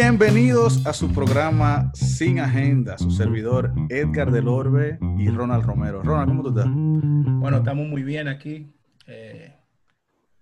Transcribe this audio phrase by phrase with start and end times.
[0.00, 6.04] Bienvenidos a su programa Sin Agenda, su servidor Edgar del Orbe y Ronald Romero.
[6.04, 6.66] Ronald, ¿cómo tú estás?
[6.70, 8.72] Bueno, estamos muy bien aquí
[9.08, 9.56] eh,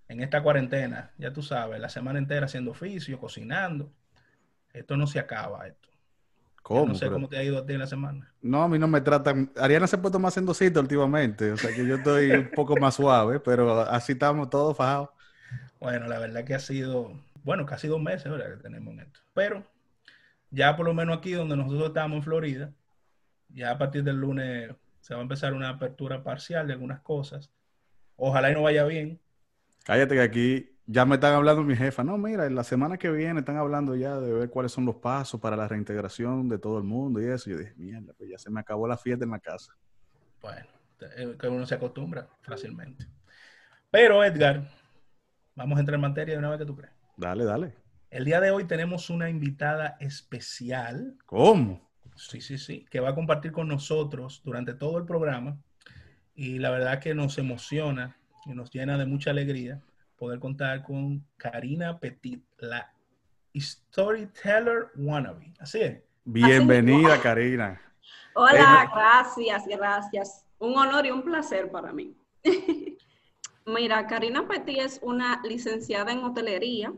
[0.09, 3.91] en esta cuarentena, ya tú sabes, la semana entera haciendo oficio, cocinando.
[4.73, 5.89] Esto no se acaba, esto.
[6.61, 6.89] ¿Cómo?
[6.89, 8.31] No sé Pero- cómo te ha ido a ti en la semana.
[8.43, 9.51] No, a mí no me tratan.
[9.57, 12.93] Ariana se ha puesto más endosita últimamente, o sea que yo estoy un poco más
[12.93, 15.09] suave, pero así estamos todos fajados.
[15.79, 17.11] Bueno, la verdad que ha sido,
[17.47, 18.57] bueno, casi dos meses ¿verdad?
[18.57, 19.21] que tenemos en esto.
[19.33, 19.65] Pero
[20.51, 22.73] ya por lo menos aquí donde nosotros estamos en Florida,
[23.47, 27.49] ya a partir del lunes se va a empezar una apertura parcial de algunas cosas.
[28.17, 29.21] Ojalá y no vaya bien.
[29.85, 32.03] Cállate que aquí ya me están hablando mi jefa.
[32.03, 34.97] No, mira, en la semana que viene están hablando ya de ver cuáles son los
[34.97, 37.49] pasos para la reintegración de todo el mundo y eso.
[37.49, 39.73] Yo dije, mierda, pues ya se me acabó la fiesta en la casa.
[40.41, 40.67] Bueno,
[40.99, 43.07] eh, que uno se acostumbra fácilmente.
[43.89, 44.69] Pero Edgar,
[45.55, 46.96] vamos a entrar en materia de una vez que tú crees.
[47.17, 47.73] Dale, dale.
[48.11, 51.81] El día de hoy tenemos una invitada especial, ¿Cómo?
[52.15, 55.57] sí, sí, sí, que va a compartir con nosotros durante todo el programa
[56.35, 58.15] y la verdad que nos emociona
[58.45, 59.81] y nos llena de mucha alegría
[60.15, 62.93] poder contar con Karina Petit, la
[63.55, 65.53] storyteller wannabe.
[65.59, 65.99] Así es.
[66.23, 67.81] Bienvenida, Karina.
[68.35, 70.45] Hola, Eh, gracias, gracias.
[70.59, 72.15] Un honor y un placer para mí.
[73.65, 76.93] Mira, Karina Petit es una licenciada en hotelería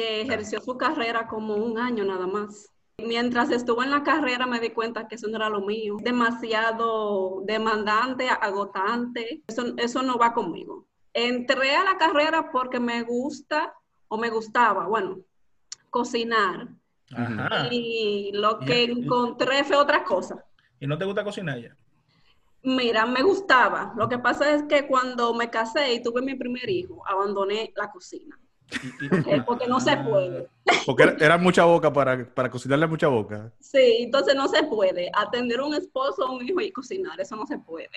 [0.00, 2.72] que ejerció su carrera como un año nada más.
[2.96, 5.96] Mientras estuve en la carrera me di cuenta que eso no era lo mío.
[6.00, 9.42] Demasiado demandante, agotante.
[9.46, 10.86] Eso, eso no va conmigo.
[11.12, 13.74] Entré a la carrera porque me gusta
[14.08, 15.18] o me gustaba, bueno,
[15.90, 16.68] cocinar.
[17.14, 17.68] Ajá.
[17.70, 20.42] Y lo que encontré fue otra cosa.
[20.78, 21.76] ¿Y no te gusta cocinar ya?
[22.62, 23.92] Mira, me gustaba.
[23.98, 27.90] Lo que pasa es que cuando me casé y tuve mi primer hijo, abandoné la
[27.90, 28.38] cocina.
[29.46, 30.48] Porque- no se puede.
[30.86, 33.52] Porque era, era mucha boca para, para cocinarle mucha boca.
[33.60, 35.10] Sí, entonces no se puede.
[35.14, 37.88] Atender un esposo, un hijo y cocinar, eso no se puede.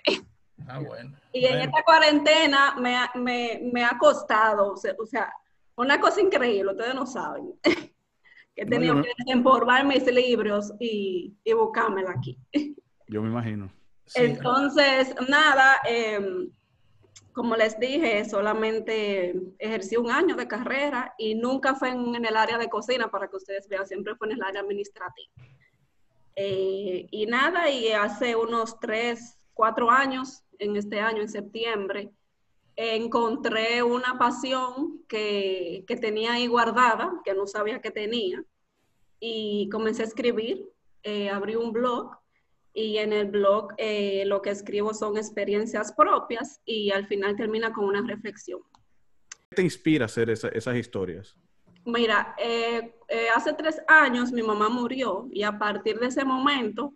[0.68, 1.16] Ah, bueno.
[1.34, 5.34] Y en esta cuarentena me, ha- me, me ha costado, o sea, o sea,
[5.76, 7.54] una cosa increíble, ustedes no saben.
[8.56, 12.38] que he tenido que empolvar mis libros y, y buscármela aquí.
[13.08, 13.72] Yo me imagino.
[14.06, 16.50] sí, Entonces, nada, em,
[17.34, 22.58] como les dije, solamente ejercí un año de carrera y nunca fue en, el área
[22.58, 25.32] de cocina, para que ustedes vean, siempre fue en el área administrativa.
[26.36, 32.12] Eh, y nada, y hace unos tres, cuatro años, en este año, en septiembre,
[32.76, 38.44] encontré una pasión que, que tenía ahí guardada, que no sabía que tenía,
[39.20, 40.70] y comencé a escribir,
[41.04, 42.18] eh, abrí un blog
[42.74, 47.72] y en el blog eh, lo que escribo son experiencias propias y al final termina
[47.72, 48.62] con una reflexión.
[49.50, 51.36] ¿Qué te inspira a hacer esa- esas historias?
[51.86, 56.94] Mira, eh, eh, hace tres años mi mamá murió y a partir de ese momento,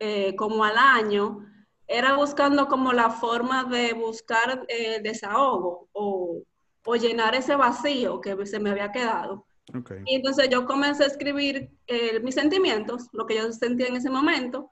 [0.00, 1.44] eh, como al año,
[1.86, 6.42] era buscando como la forma de buscar eh, desahogo o,
[6.84, 9.46] o llenar ese vacío que se me había quedado.
[9.76, 9.92] Ok.
[10.06, 14.10] Y entonces yo comencé a escribir eh, mis sentimientos, lo que yo sentía en ese
[14.10, 14.70] momento,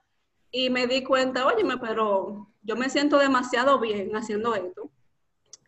[0.51, 4.91] y me di cuenta, óyeme, pero yo me siento demasiado bien haciendo esto.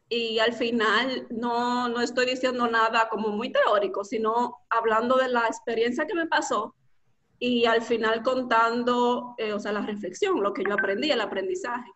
[0.08, 5.46] Y al final no, no estoy diciendo nada como muy teórico, sino hablando de la
[5.46, 6.76] experiencia que me pasó
[7.40, 11.90] y al final contando, eh, o sea, la reflexión, lo que yo aprendí, el aprendizaje.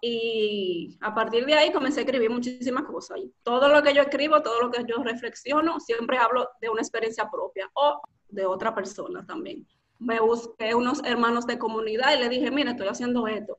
[0.00, 3.18] Y a partir de ahí comencé a escribir muchísimas cosas.
[3.42, 7.28] Todo lo que yo escribo, todo lo que yo reflexiono, siempre hablo de una experiencia
[7.28, 9.66] propia o de otra persona también.
[9.98, 13.58] Me busqué unos hermanos de comunidad y le dije, mira, estoy haciendo esto,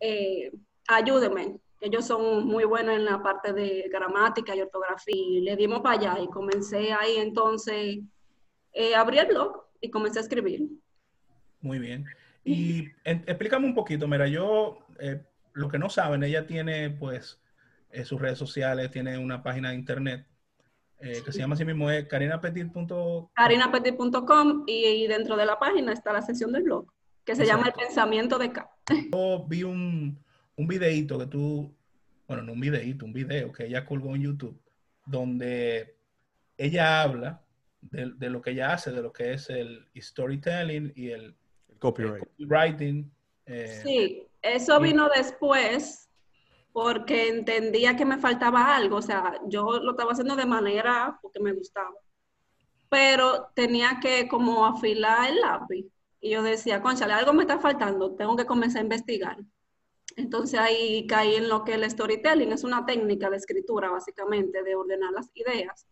[0.00, 0.50] eh,
[0.88, 1.58] ayúdenme.
[1.80, 5.14] Ellos son muy buenos en la parte de gramática y ortografía.
[5.14, 7.98] Y le dimos para allá y comencé ahí entonces,
[8.72, 10.62] eh, abrí el blog y comencé a escribir.
[11.60, 12.06] Muy bien.
[12.42, 15.22] Y en- explícame un poquito, mira, yo, eh,
[15.52, 17.38] lo que no saben, ella tiene pues
[17.90, 20.26] eh, sus redes sociales, tiene una página de internet
[21.04, 23.28] eh, que se llama así mismo, es carinapetit.com.
[23.34, 26.86] carinapetit.com y, y dentro de la página está la sección del blog,
[27.24, 27.74] que se llama El.
[27.74, 28.70] Pensamiento de K.
[29.12, 30.18] Yo vi un,
[30.56, 31.74] un videíto que tú,
[32.26, 34.58] bueno, no un videíto, un video que ella colgó en YouTube,
[35.06, 35.96] donde
[36.56, 37.42] ella habla
[37.82, 41.24] de, de lo que ella hace, de lo que es el storytelling y el, El
[41.68, 42.24] el copyright.
[42.24, 43.10] copywriting.
[43.46, 46.03] eh, Sí, eso vino después
[46.74, 51.38] porque entendía que me faltaba algo, o sea, yo lo estaba haciendo de manera porque
[51.38, 51.94] me gustaba,
[52.88, 55.86] pero tenía que como afilar el lápiz
[56.20, 59.36] y yo decía, conchale, algo me está faltando, tengo que comenzar a investigar.
[60.16, 64.74] Entonces ahí caí en lo que el storytelling es una técnica de escritura, básicamente, de
[64.74, 65.86] ordenar las ideas.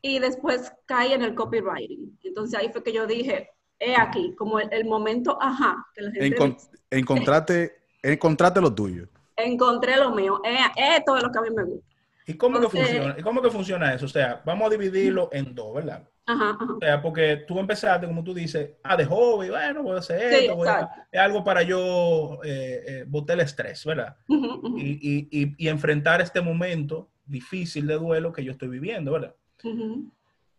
[0.00, 2.18] y después caí en el copywriting.
[2.22, 6.56] Entonces ahí fue que yo dije, he aquí, como el, momento, ajá, que la gente
[6.90, 7.72] encontrate,
[8.02, 9.06] encontrate lo tuyo.
[9.36, 10.40] Encontré lo mío,
[10.76, 11.94] esto es lo que a mí me gusta.
[12.26, 13.14] ¿Y cómo, que funciona?
[13.18, 14.06] ¿Y cómo que funciona eso?
[14.06, 16.08] O sea, vamos a dividirlo en dos, ¿verdad?
[16.26, 19.98] Ajá, O sea, porque tú empezaste, como tú dices, ah, de hobby, bueno, voy a
[19.98, 20.64] hacer esto,
[21.12, 24.16] es algo para yo eh, eh, botar el estrés, ¿verdad?
[24.28, 29.34] Y, y, y, enfrentar este momento difícil de duelo que yo estoy viviendo, ¿verdad?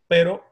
[0.08, 0.44] Pero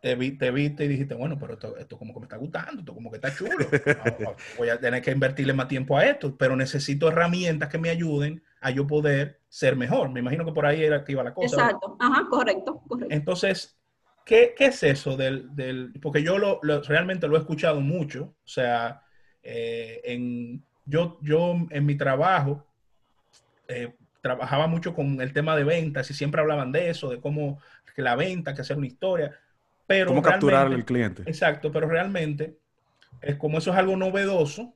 [0.00, 2.80] te, vi, te viste y dijiste, bueno, pero esto, esto, como que me está gustando,
[2.80, 3.52] esto como que está chulo.
[4.58, 8.42] voy a tener que invertirle más tiempo a esto, pero necesito herramientas que me ayuden
[8.60, 10.10] a yo poder ser mejor.
[10.10, 11.56] Me imagino que por ahí era que iba la cosa.
[11.56, 13.14] Exacto, ajá, correcto, correcto.
[13.14, 13.78] Entonces,
[14.24, 18.48] ¿qué, ¿qué, es eso del, del porque yo lo, realmente lo he escuchado mucho, o
[18.48, 19.02] sea,
[19.42, 22.66] eh, en, yo, yo en mi trabajo
[23.68, 27.58] eh, trabajaba mucho con el tema de ventas y siempre hablaban de eso, de cómo
[27.94, 29.36] que la venta, que hacer una historia,
[29.90, 30.06] pero...
[30.06, 31.24] Cómo capturar al cliente.
[31.26, 32.56] Exacto, pero realmente,
[33.20, 34.72] es como eso es algo novedoso,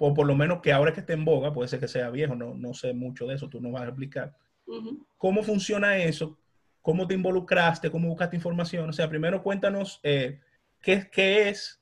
[0.00, 2.34] o por lo menos que ahora que esté en boga, puede ser que sea viejo,
[2.34, 4.34] no, no sé mucho de eso, tú no vas a explicar.
[5.16, 6.40] ¿Cómo funciona eso?
[6.82, 7.88] ¿Cómo te involucraste?
[7.88, 8.90] ¿Cómo buscaste información?
[8.90, 10.40] O sea, primero cuéntanos eh,
[10.82, 11.80] qué, qué, es,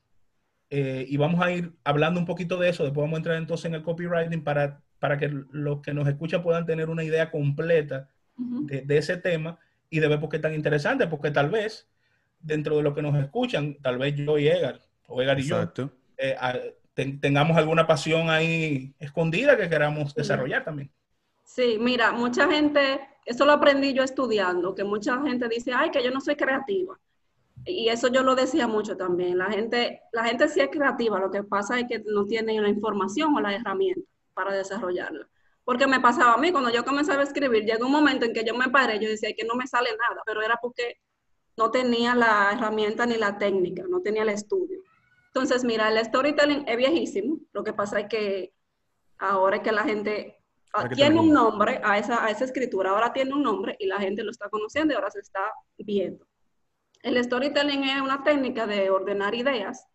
[0.69, 3.65] eh, y vamos a ir hablando un poquito de eso, después vamos a entrar entonces
[3.65, 8.07] en el copywriting para, para que los que nos escuchan puedan tener una idea completa
[8.37, 9.57] de, de, ese tema
[9.89, 11.89] y de ver por qué es tan interesante, porque tal vez
[12.39, 15.57] dentro de lo que nos escuchan, tal vez yo y Edgar, o Edgar y yo,
[16.17, 16.35] eh,
[17.21, 20.91] tengamos alguna pasión ahí escondida que queramos desarrollar también.
[21.43, 26.03] Sí, mira, mucha gente, eso lo aprendí yo estudiando, que mucha gente dice, ay, que
[26.03, 26.99] yo no soy creativa.
[27.65, 29.37] Y eso yo lo decía mucho también.
[29.37, 32.69] La gente, la gente sí es creativa, lo que pasa es que no tiene la
[32.69, 34.01] información o la herramienta
[34.33, 35.27] para desarrollarla.
[35.63, 38.45] Porque me pasaba a mí, cuando yo comenzaba a escribir, llegó un momento en que
[38.45, 40.99] yo me paré, yo decía que no me sale nada, pero era porque
[41.57, 44.79] no tenía la herramienta ni la técnica, no tenía el estudio.
[45.27, 47.39] Entonces, mira, el storytelling es viejísimo.
[47.51, 48.53] Lo que pasa es que
[49.17, 50.37] ahora es que la gente
[50.73, 53.99] ah, tiene un nombre a esa, a esa escritura, ahora tiene un nombre y la
[53.99, 55.41] gente lo está conociendo y ahora se está
[55.77, 56.25] viendo.
[57.01, 59.87] El storytelling es una técnica de ordenar ideas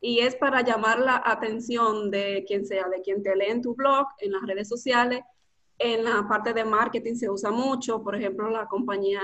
[0.00, 3.74] y es para llamar la atención de quien sea, de quien te lee en tu
[3.74, 5.22] blog, en las redes sociales,
[5.78, 9.22] en la parte de marketing se usa mucho, por ejemplo, la compañía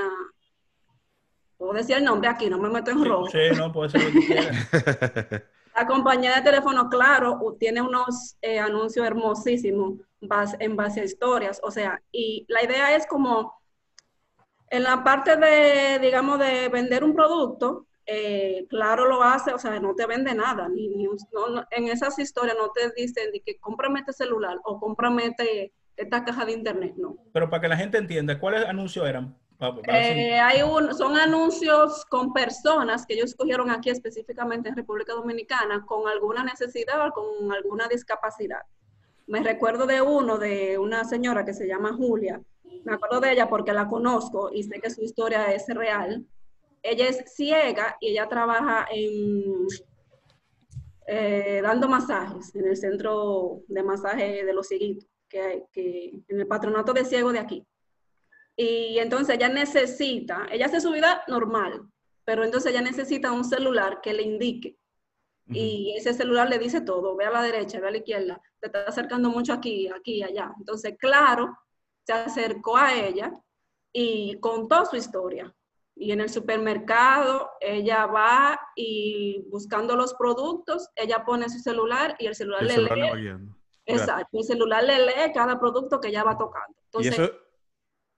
[1.56, 3.28] puedo decir el nombre aquí, no me meto en rojo.
[3.28, 5.42] Sí, no, puede ser lo que quieras.
[5.74, 9.94] La compañía de teléfono, claro, tiene unos eh, anuncios hermosísimos
[10.60, 13.60] en base a historias, o sea, y la idea es como
[14.70, 19.80] en la parte de, digamos, de vender un producto, eh, claro lo hace, o sea,
[19.80, 21.08] no te vende nada, ni,
[21.70, 26.24] en esas historias no te dicen de que cómprame este celular o cómprame este, esta
[26.24, 27.16] caja de internet, no.
[27.32, 29.36] Pero para que la gente entienda, ¿cuáles anuncios eran?
[29.60, 35.84] Eh, hay un, son anuncios con personas que ellos escogieron aquí específicamente en República Dominicana
[35.86, 38.62] con alguna necesidad o con alguna discapacidad.
[39.26, 42.42] Me recuerdo de uno, de una señora que se llama Julia.
[42.84, 46.26] Me acuerdo de ella porque la conozco y sé que su historia es real.
[46.82, 49.66] Ella es ciega y ella trabaja en,
[51.06, 56.40] eh, dando masajes en el centro de masaje de los cieguitos, que, hay, que en
[56.40, 57.66] el patronato de ciego de aquí.
[58.56, 61.82] Y entonces ella necesita, ella hace su vida normal,
[62.24, 64.76] pero entonces ella necesita un celular que le indique.
[65.46, 68.68] Y ese celular le dice todo, ve a la derecha, ve a la izquierda, te
[68.68, 70.54] está acercando mucho aquí, aquí, allá.
[70.58, 71.54] Entonces, claro,
[72.06, 73.30] se acercó a ella
[73.92, 75.54] y contó su historia.
[75.96, 82.26] Y en el supermercado ella va y buscando los productos, ella pone su celular y
[82.26, 83.36] el celular le lee.
[83.86, 86.74] Exacto, el celular le lee cada producto que ella va tocando.
[86.86, 87.43] Entonces, eso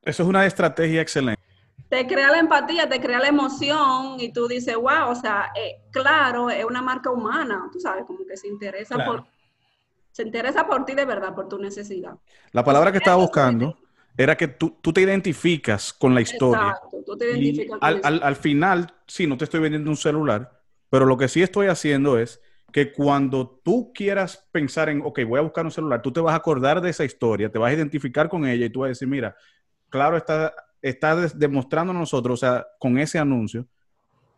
[0.07, 1.43] es una estrategia excelente.
[1.89, 5.83] Te crea la empatía, te crea la emoción y tú dices, wow, o sea, eh,
[5.93, 9.25] claro, es una marca humana, tú sabes, como que se interesa por
[10.11, 12.15] se interesa por ti de verdad, por tu necesidad.
[12.53, 13.77] La palabra que estaba buscando
[14.17, 16.71] era que tú, te identificas con la historia.
[16.71, 20.63] Exacto, tú te identificas con al, al, final, sí, no te estoy vendiendo un celular,
[20.89, 22.41] pero lo que sí estoy haciendo es
[22.73, 26.33] que cuando tú quieras pensar en, ok, voy a buscar un celular, tú te vas
[26.33, 28.89] a acordar de esa historia, te vas a identificar con ella y tú vas a
[28.89, 29.37] decir, mira,
[29.91, 33.67] claro está, está demostrando a nosotros, o sea, con ese anuncio,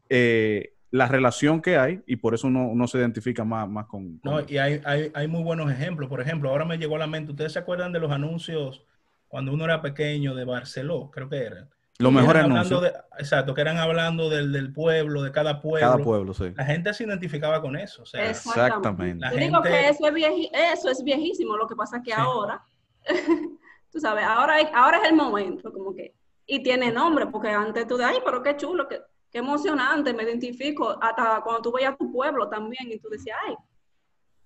[0.09, 4.40] eh, la relación que hay y por eso uno, se identifica más, más con, No,
[4.40, 6.09] y hay, hay, hay, muy buenos ejemplos.
[6.09, 8.85] Por ejemplo, ahora me llegó a la mente, ¿ustedes se acuerdan de los anuncios
[9.28, 11.11] cuando uno era pequeño de Barceló?
[11.11, 11.69] Creo que eran.
[11.99, 12.93] Los mejores anuncios.
[13.19, 15.87] exacto, que eran hablando del, del, pueblo, de cada pueblo.
[15.87, 16.52] Cada pueblo, sí.
[16.57, 18.02] La gente se identificaba con eso.
[18.02, 19.26] O sea, Exactamente.
[19.33, 22.62] Yo digo que eso es, eso es viejísimo, lo que pasa que ahora
[23.90, 26.14] tú sabes, ahora, ahora es el momento, como que
[26.47, 30.23] y tiene nombre, porque antes tú de, ay, pero qué chulo, qué, qué emocionante, me
[30.23, 33.54] identifico, hasta cuando tú veías tu pueblo también y tú decías, ay,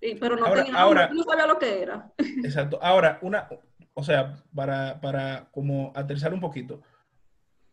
[0.01, 2.11] y- pero no Ahora- tenía nombre, ahora- no sabía lo que era.
[2.43, 2.77] Exacto.
[2.81, 3.47] Ahora, una,
[3.93, 6.81] o sea, para, para como aterrizar un poquito,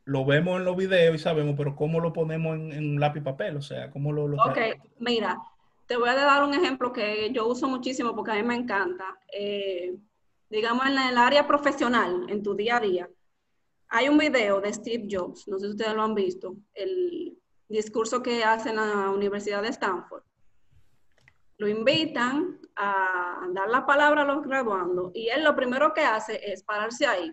[0.05, 3.25] lo vemos en los videos y sabemos, pero ¿cómo lo ponemos en, en lápiz y
[3.25, 3.57] papel?
[3.57, 4.59] O sea, ¿cómo lo, lo Ok,
[4.99, 5.39] mira,
[5.87, 9.05] te voy a dar un ejemplo que yo uso muchísimo porque a mí me encanta.
[9.33, 9.97] Eh,
[10.51, 13.09] digamos, en el área profesional, en tu día a día,
[13.89, 17.39] hay un video de Steve Jobs, no sé si ustedes lo han visto, el
[17.69, 20.23] discurso que hace en la Universidad de Stanford.
[21.59, 26.41] Lo invitan a dar la palabra a los graduandos y él lo primero que hace
[26.53, 27.33] es pararse ahí.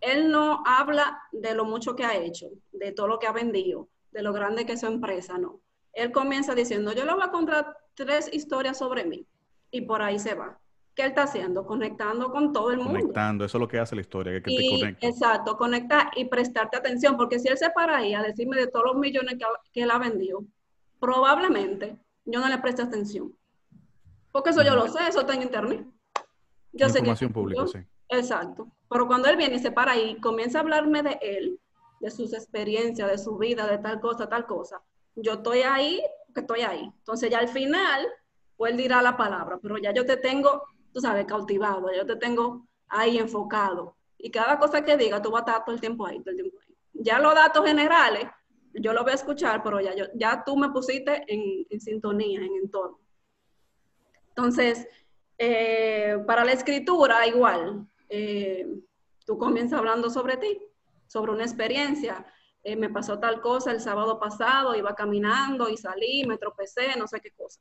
[0.00, 3.88] Él no habla de lo mucho que ha hecho, de todo lo que ha vendido,
[4.10, 5.60] de lo grande que es su empresa, no.
[5.92, 9.26] Él comienza diciendo, yo le voy a contar tres historias sobre mí
[9.70, 10.58] y por ahí se va.
[10.94, 11.66] ¿Qué él está haciendo?
[11.66, 12.92] Conectando con todo el mundo.
[12.92, 15.06] Conectando, eso es lo que hace la historia, que te Y, conecta.
[15.06, 18.84] exacto, conectar y prestarte atención, porque si él se para ahí a decirme de todos
[18.86, 20.44] los millones que, que él ha vendido,
[21.00, 23.34] probablemente yo no le preste atención.
[24.30, 25.86] Porque eso yo lo sé, eso está en internet.
[26.72, 27.78] Yo sé que- Información pública, yo- sí.
[28.08, 28.68] Exacto.
[28.90, 31.58] Pero cuando él viene y se para ahí y comienza a hablarme de él,
[32.00, 34.82] de sus experiencias, de su vida, de tal cosa, tal cosa,
[35.16, 36.84] yo estoy ahí porque estoy ahí.
[36.98, 38.06] Entonces ya al final,
[38.56, 42.16] pues él dirá la palabra, pero ya yo te tengo, tú sabes, cautivado, yo te
[42.16, 43.96] tengo ahí enfocado.
[44.18, 46.36] Y cada cosa que diga, tú vas a estar todo el tiempo ahí, todo el
[46.36, 46.74] tiempo ahí.
[46.92, 48.28] Ya los datos generales,
[48.74, 52.54] yo los voy a escuchar, pero ya, yo, ya tú me pusiste en, sintonía, en
[52.62, 53.00] entorno.
[54.28, 54.86] Entonces,
[55.38, 58.66] eh, para la escritura, igual, eh,
[59.26, 60.60] tú comienzas hablando sobre ti,
[61.06, 62.26] sobre una experiencia.
[62.62, 67.08] Eh, me pasó tal cosa el sábado pasado, iba caminando y salí, me tropecé, no
[67.08, 67.60] sé qué cosa.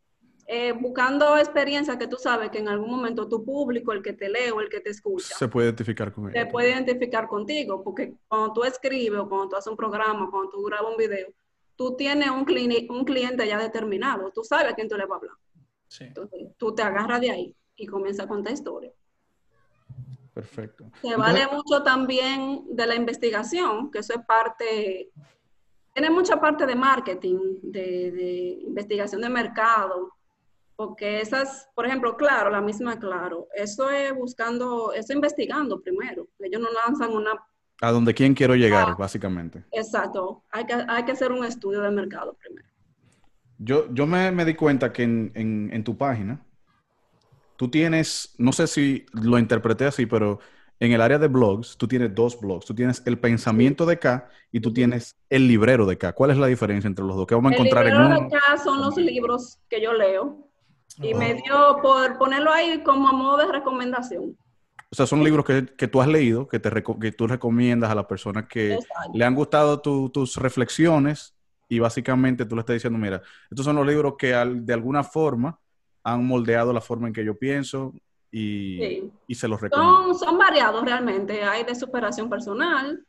[0.53, 4.27] Eh, buscando experiencias que tú sabes que en algún momento tu público, el que te
[4.27, 6.51] lee o el que te escucha, Se puede identificar con te ella.
[6.51, 10.61] puede identificar contigo, porque cuando tú escribes o cuando tú haces un programa, cuando tú
[10.63, 11.29] grabas un video,
[11.77, 12.45] tú tienes un,
[12.89, 15.35] un cliente ya determinado, tú sabes a quién tú le vas a hablar.
[15.87, 16.03] Sí.
[16.03, 18.91] Entonces, tú te agarras de ahí y comienzas a contar historia.
[20.33, 20.83] Perfecto.
[21.01, 25.11] Se Entonces, vale mucho también de la investigación, que eso es parte,
[25.93, 28.31] tiene mucha parte de marketing, de, de
[28.63, 30.11] investigación de mercado,
[30.85, 36.27] porque esas, por ejemplo, Claro, la misma Claro, eso es buscando, eso es investigando primero.
[36.39, 37.31] Ellos no lanzan una,
[37.81, 38.95] A donde quién quiero llegar, Ah.
[38.97, 39.63] básicamente.
[39.71, 42.67] exacto, hay que, hay que hacer un estudio de mercado primero.
[43.59, 46.43] Yo, yo me, me di cuenta que en, en- en tu página,
[47.55, 50.39] tú tienes, no sé si lo interpreté así, pero
[50.79, 52.65] en el área de blogs, tú tienes dos blogs.
[52.65, 56.13] Tú tienes el pensamiento de K y tú tienes el librero de K.
[56.13, 57.27] ¿Cuál es la diferencia entre los dos?
[57.27, 58.27] ¿Qué vamos a El encontrar en libro de uno?
[58.27, 60.50] acá son los libros que yo leo
[60.99, 61.17] y Oh.
[61.17, 64.35] me dio por ponerlo ahí como a modo de recomendación.
[64.91, 66.69] O sea, son libros que, que tú has leído, que, te
[66.99, 69.11] que tú recomiendas a las personas que Exacto.
[69.13, 71.33] le han gustado tu- tus reflexiones
[71.69, 75.03] y básicamente tú le estás diciendo, mira, estos son los libros que al- de alguna
[75.03, 75.57] forma
[76.03, 77.93] han moldeado la forma en que yo pienso
[78.29, 79.11] y, Sí.
[79.27, 80.13] y se los recomiendo.
[80.13, 81.41] Son, son variados realmente.
[81.43, 83.05] Hay de superación personal,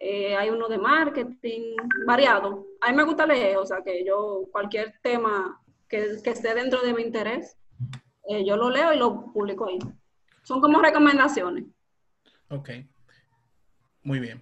[0.00, 2.66] eh, hay uno de marketing, variado.
[2.82, 5.58] A mí me gusta leer, o sea que yo cualquier tema
[5.92, 7.58] que, que esté dentro de mi interés,
[8.28, 9.78] eh, yo lo leo y lo publico ahí.
[10.42, 11.64] Son como recomendaciones.
[12.48, 12.70] Ok.
[14.02, 14.40] Muy bien.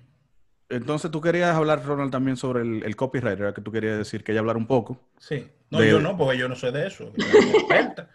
[0.69, 3.53] Entonces tú querías hablar, Ronald, también sobre el, el copyright, ¿verdad?
[3.55, 4.97] Que tú querías decir, que ella hablar un poco.
[5.19, 5.51] Sí.
[5.71, 7.13] No, De- yo no, porque yo no soy de eso.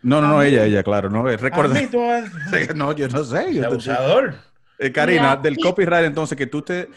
[0.01, 1.75] No, no, no, ella, ella, claro, no, eh, recuerda.
[2.75, 3.53] No, yo no sé.
[3.53, 4.35] Yo te- abusador.
[4.79, 6.89] Eh, Karina, Mira, del copyright, entonces, que tú te,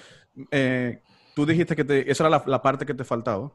[0.50, 1.02] eh,
[1.34, 3.50] tú dijiste que te, esa era la, la parte que te faltaba.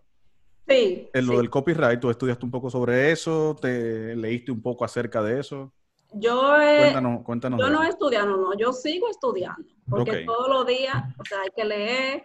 [0.67, 1.10] Sí.
[1.13, 1.38] En lo sí.
[1.38, 5.74] del copyright, tú estudiaste un poco sobre eso, te leíste un poco acerca de eso.
[6.13, 7.60] Yo, he- Cuéntanos, cuéntanos.
[7.60, 11.65] yo no estudiado, no, yo sigo estudiando, porque todos los días, o sea, hay que
[11.65, 12.24] leer,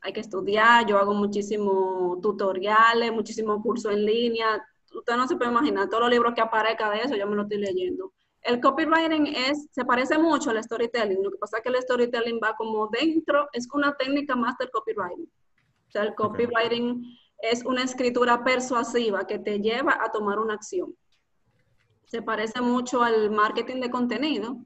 [0.00, 4.64] hay que estudiar, yo hago muchísimos tutoriales, muchísimos cursos en línea,
[4.94, 7.42] usted no se puede imaginar todos los libros que aparezcan de eso, yo me lo
[7.42, 8.12] estoy leyendo.
[8.40, 12.40] El copywriting es, se parece mucho al storytelling, lo que pasa es que el storytelling
[12.42, 15.28] va como dentro, es una técnica más del copywriting.
[15.88, 17.02] O sea, el copywriting
[17.38, 20.94] es una escritura persuasiva que te lleva a tomar una acción.
[22.06, 24.58] Se parece mucho al marketing de contenido.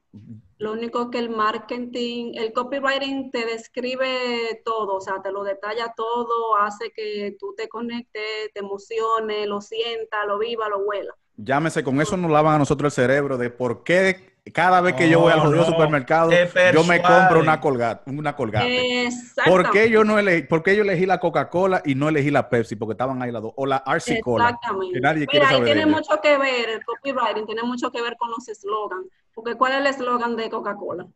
[0.59, 5.95] Lo único que el marketing, el copywriting te describe todo, o sea, te lo detalla
[5.97, 11.15] todo, hace que tú te conectes, te emociones, lo sientas, lo viva, lo huela.
[11.39, 15.09] Llámese, con eso nos lavan a nosotros el cerebro de por qué cada vez que
[15.09, 18.11] yo voy al No, jodido no, supermercado, te yo me compro una colgate.
[18.11, 19.09] Una colgate.
[19.47, 22.49] ¿Por qué yo no elegí, por qué yo elegí la Coca-Cola y no elegí la
[22.49, 22.77] Pepsi?
[22.77, 23.53] Porque estaban ahí las dos.
[23.57, 24.45] O la RC Cola.
[24.51, 24.95] Exactamente.
[24.95, 25.99] Que nadie quiere Mira, ahí saber de tiene ella.
[25.99, 29.07] mucho que ver, el copywriting tiene mucho que ver con los eslogans.
[29.35, 31.07] Porque ¿cuál es el eslogan de Coca-Cola?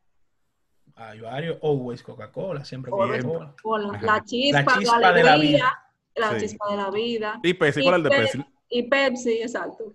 [0.97, 1.59] Hay varios.
[1.63, 3.99] Always Coca-Cola, siempre Coca-Cola.
[4.01, 5.83] La chispa, La chispa de la alegría, vida.
[6.17, 6.41] la Sí.
[6.47, 7.41] chispa de la vida.
[7.43, 8.45] Y Pepsi, ¿cuál es el de Pe- Pepsi?
[8.71, 9.93] Y Pepsi, exacto.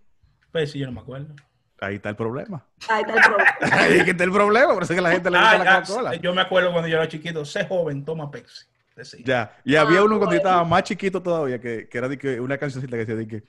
[0.65, 1.33] Sí, yo no me acuerdo.
[1.81, 2.65] Ahí está el problema.
[2.89, 3.55] Ahí está el problema.
[3.77, 5.75] Ahí que está el problema, por eso es que la gente le gusta Ah, la
[5.77, 6.15] ah, Coca-Cola.
[6.15, 8.65] yo me acuerdo cuando yo era chiquito, sé joven, toma Pepsi.
[8.95, 9.19] Decía.
[9.23, 12.17] Ya, y había Ah, uno cuando yo estaba más chiquito todavía, que, que era de
[12.17, 13.43] que una cancioncita que decía de que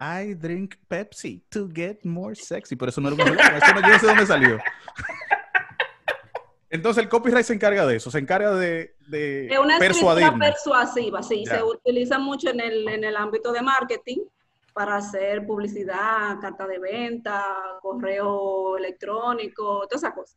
[0.00, 3.80] I drink Pepsi to get more sexy, pero eso no era un problema, eso no,
[3.82, 4.58] yo no sé dónde salió.
[6.70, 11.44] Entonces el copyright se encarga de eso, se encarga de, de Es una persuasiva, sí.
[11.46, 11.58] Ya.
[11.58, 14.18] Se utiliza mucho en el, en el ámbito de marketing
[14.74, 17.42] para hacer publicidad, carta de venta,
[17.80, 20.36] correo electrónico, todas esas cosas.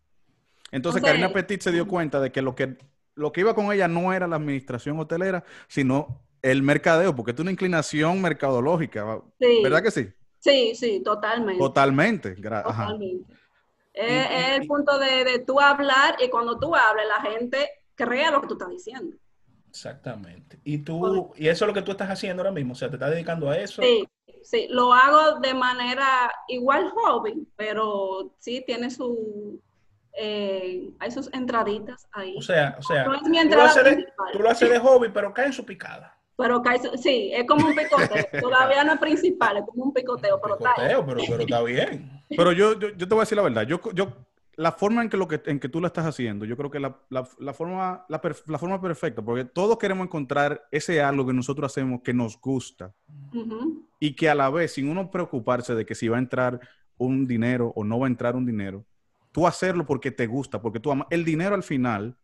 [0.71, 2.77] Entonces Entonces- Karina Petit se dio cuenta de que lo que
[3.15, 7.39] lo que iba con ella no era la administración hotelera, sino el mercadeo, porque es
[7.39, 10.07] una inclinación mercadológica, Sí, ¿verdad que sí?
[10.37, 11.57] sí, sí, totalmente.
[11.57, 12.35] Totalmente.
[12.35, 12.83] gra- ajá.
[12.85, 13.33] Totalmente.
[13.91, 18.39] Es, el punto de, de tú hablar y cuando tú hables, la gente crea lo
[18.41, 19.17] que tú estás diciendo.
[19.67, 20.59] Exactamente.
[20.63, 22.73] Y tú, y eso es lo que tú estás haciendo ahora mismo.
[22.73, 23.81] O sea, te estás dedicando a eso.
[23.81, 24.07] Sí,
[24.49, 29.59] sí, lo hago de manera igual hobby, pero sí tiene su,
[30.13, 32.35] eh, hay sus entraditas ahí.
[32.37, 34.31] O sea, o sea, No es mi tú, lo haces de, principal.
[34.31, 36.13] tú lo haces de hobby, pero cae en su picada.
[36.37, 38.07] Pero cae su- sí, es como un picoteo.
[38.41, 40.73] Todavía no es principal, es como un picoteo, pero está.
[40.75, 42.23] Picoteo, pero, pero está bien.
[42.29, 43.63] Pero yo, yo, yo te voy a decir la verdad.
[43.63, 44.07] Yo, yo,
[44.57, 46.79] la forma en que, lo que, en que tú lo estás haciendo, yo creo que
[46.79, 51.25] la, la, la forma, la, per- la forma perfecta, porque todos queremos encontrar ese algo
[51.27, 52.93] que nosotros hacemos que nos gusta
[53.99, 56.59] y que a la vez, sin uno preocuparse de que si va a entrar
[56.97, 58.83] un dinero o no va a entrar un dinero,
[59.31, 61.07] tú hacerlo porque te gusta, porque tú amas.
[61.11, 62.17] El dinero al final,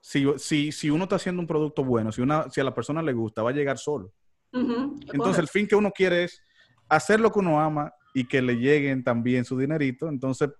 [0.00, 3.00] si, si, si uno está haciendo un producto bueno, si, una, si a la persona
[3.02, 4.12] le gusta, va a llegar solo.
[5.12, 6.42] Entonces, el fin que uno quiere es
[6.88, 10.08] hacer lo que uno ama y que le lleguen también su dinerito.
[10.08, 10.50] Entonces,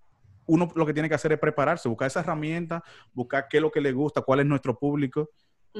[0.46, 3.70] uno lo que tiene que hacer es prepararse, buscar esa herramienta, buscar qué es lo
[3.70, 5.30] que le gusta, cuál es nuestro público.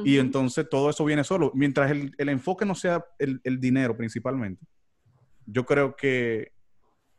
[0.04, 1.52] Y entonces todo eso viene solo.
[1.54, 4.64] Mientras el, el enfoque no sea el, el dinero principalmente,
[5.44, 6.52] yo creo que,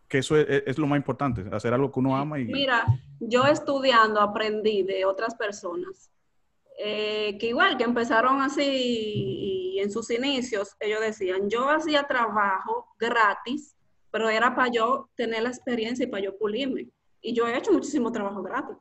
[0.08, 2.45] que eso es, es lo más importante, hacer algo que uno ama y...
[2.45, 2.86] Mira,
[3.19, 6.10] yo estudiando aprendí de otras personas
[6.79, 12.88] eh, que igual que empezaron así y en sus inicios ellos decían, yo hacía trabajo
[12.97, 13.75] gratis,
[14.10, 16.88] pero era para yo tener la experiencia y para yo pulirme.
[17.25, 18.75] Y yo he hecho muchísimo trabajo gratis.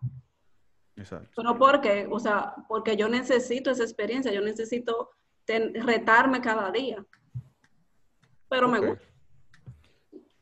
[0.96, 1.30] Exacto.
[1.36, 2.06] ¿Pero por qué?
[2.10, 5.10] O sea, porque yo necesito esa experiencia, yo necesito
[5.46, 7.02] ten- retarme cada día.
[8.50, 8.86] Pero me Ok.
[8.88, 9.04] gusta.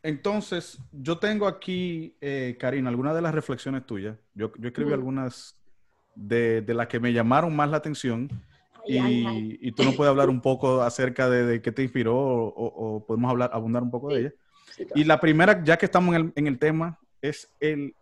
[0.03, 4.17] Entonces, yo tengo aquí, eh, Karina, algunas de las reflexiones tuyas.
[4.35, 4.95] Yo, yo escribí Ujú.
[4.99, 5.61] algunas
[6.15, 8.29] de, de las que me llamaron más la atención
[8.89, 9.59] Ay, ay, ay.
[9.61, 12.47] y, y tú nos puedes hablar un poco acerca de, de qué te inspiró o,
[12.97, 14.21] o- podemos hablar, abundar un poco de Sí.
[14.23, 14.35] ella.
[14.75, 15.01] Sí, claro.
[15.01, 17.95] Y la primera, ya que estamos en el, en el tema, es el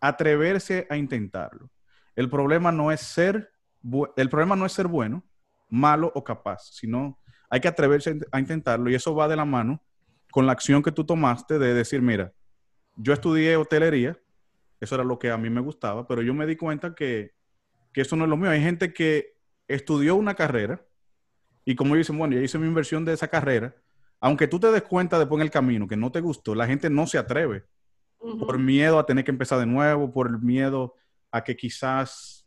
[0.00, 1.70] atreverse a intentarlo.
[2.14, 3.50] El problema no es ser,
[4.16, 5.24] el problema no es ser bueno,
[5.68, 7.18] malo o capaz, sino
[7.50, 9.82] hay que atreverse a int- a intentarlo y eso va de la mano
[10.30, 12.32] con la acción que tú tomaste de decir, mira,
[12.96, 14.18] yo estudié hotelería,
[14.80, 17.32] eso era lo que a mí me gustaba, pero yo me di cuenta que,
[17.92, 18.50] que eso no es lo mío.
[18.50, 19.36] Hay gente que
[19.68, 20.84] estudió una carrera
[21.64, 23.74] y como dicen, bueno, ya hice mi inversión de esa carrera,
[24.20, 26.90] aunque tú te des cuenta después en el camino que no te gustó, la gente
[26.90, 27.64] no se atreve
[28.38, 30.94] Por miedo a tener que empezar de nuevo, por el miedo
[31.30, 32.46] a que quizás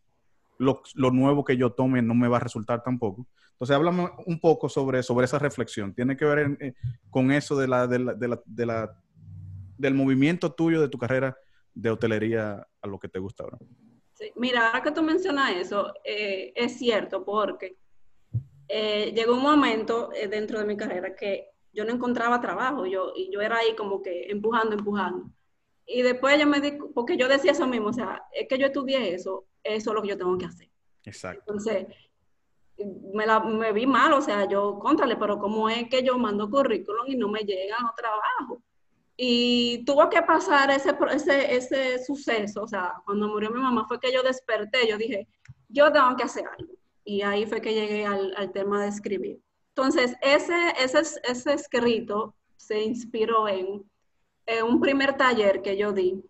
[0.58, 3.26] lo, lo nuevo que yo tome no me va a resultar tampoco.
[3.54, 5.94] Entonces, háblame un poco sobre, sobre esa reflexión.
[5.94, 6.74] Tiene que ver en- eh,
[7.10, 9.04] con eso de la, de la- de la- de la-
[9.78, 11.38] del movimiento tuyo de tu carrera
[11.74, 13.58] de hotelería a lo que te gusta ahora.
[14.14, 17.78] Sí, Mira, ahora que tú mencionas eso, eh, es cierto porque
[18.68, 23.32] eh, llegó un momento dentro de mi carrera que yo no encontraba trabajo yo, y
[23.32, 25.30] yo era ahí como que empujando, empujando.
[25.92, 28.68] Y después yo me di, porque yo decía eso mismo, o sea, es que yo
[28.68, 30.70] estudié eso, eso es lo que yo tengo que hacer.
[31.04, 31.42] Exacto.
[31.48, 31.88] Entonces,
[33.12, 36.48] me, la, me vi mal, o sea, yo, contrale, pero ¿cómo es que yo mando
[36.48, 38.60] currículum y no me llegan los trabajos?
[39.18, 44.00] Y tuvo que pasar ese, ese, ese suceso, o sea, cuando murió mi mamá fue
[44.00, 45.28] que yo desperté, yo dije,
[45.70, 46.74] yo tengo que hacer algo.
[47.04, 49.42] Y ahí fue que llegué al, al tema de escribir.
[49.70, 53.84] Entonces, ese, ese, ese escrito se inspiró en,
[54.50, 56.24] en un primer taller que yo di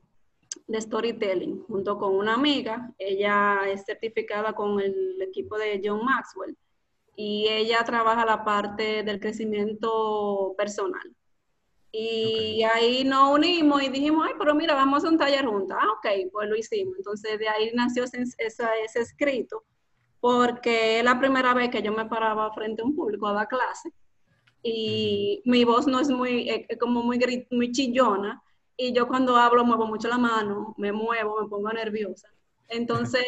[0.67, 2.93] de storytelling junto con una amiga.
[2.97, 6.55] Ella es certificada con el equipo de John Maxwell
[7.15, 11.15] y ella trabaja la parte del crecimiento personal.
[11.91, 15.77] Y ahí nos unimos y dijimos, ay, pero mira, vamos a un taller juntas.
[15.81, 16.95] Ah, ok, pues lo hicimos.
[16.97, 19.63] Entonces de ahí nació ese, ese escrito,
[20.19, 23.47] porque es la primera vez que yo me paraba frente a un público a dar
[23.47, 23.91] clase
[24.63, 28.41] y mi voz no es muy, es, es como muy, gri- muy chillona
[28.77, 32.29] y yo cuando hablo muevo mucho la mano, me muevo, me pongo nerviosa.
[32.67, 33.23] Entonces,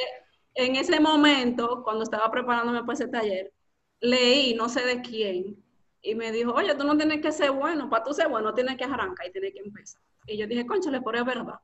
[0.53, 3.51] en ese momento, cuando estaba preparándome para ese taller,
[3.99, 5.57] leí, no sé de quién,
[6.01, 8.77] y me dijo, oye, tú no tienes que ser bueno, para tú ser bueno tienes
[8.77, 10.01] que arrancar y tienes que empezar.
[10.27, 11.55] Y yo dije, conchale, pero es verdad.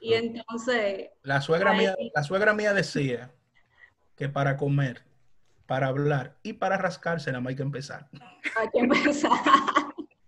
[0.00, 0.18] Y Ah.
[0.18, 3.32] entonces, La suegra, mía, la suegra mía decía
[4.16, 5.02] que para comer,
[5.68, 8.08] para hablar y para rascarse nada más hay que empezar.
[8.56, 9.30] hay que empezar.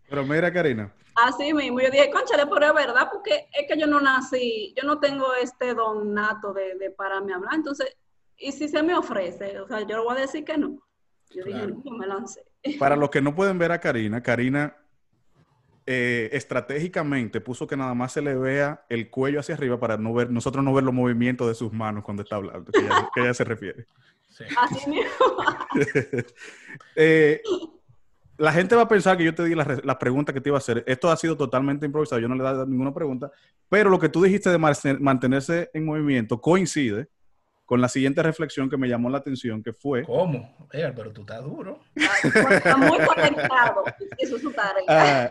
[0.06, 3.86] Pero mira, Karina, Así mismo, yo dije, conchale, pero es verdad, porque es que yo
[3.86, 7.96] no nací, yo no tengo este don nato de, de pararme a hablar, entonces,
[8.36, 10.78] y si se me ofrece, o sea, yo le voy a decir que no.
[11.30, 12.44] Yo dije, no, yo me lancé.
[12.78, 14.76] para los que no pueden ver a Karina, Karina
[15.86, 20.12] eh, estratégicamente puso que nada más se le vea el cuello hacia arriba para no
[20.12, 23.20] ver, nosotros no ver los movimientos de sus manos cuando está hablando, que ella, que
[23.22, 23.86] ella se refiere.
[24.48, 24.54] Sí.
[24.56, 25.10] Así mismo.
[26.96, 27.42] Eh,
[28.36, 30.56] la gente va a pensar que yo te di las las preguntas que te iba
[30.56, 30.82] a hacer.
[30.86, 33.30] Esto ha sido totalmente improvisado, yo no le he dado ninguna pregunta,
[33.68, 37.08] pero lo que tú dijiste de mantenerse en movimiento coincide
[37.70, 40.02] con la siguiente reflexión que me llamó la atención, que fue...
[40.02, 40.66] ¿Cómo?
[40.72, 41.80] Pero tú estás duro.
[41.94, 43.84] Está muy conectado.
[44.18, 44.84] Eso es su tarea.
[44.88, 45.28] Ah,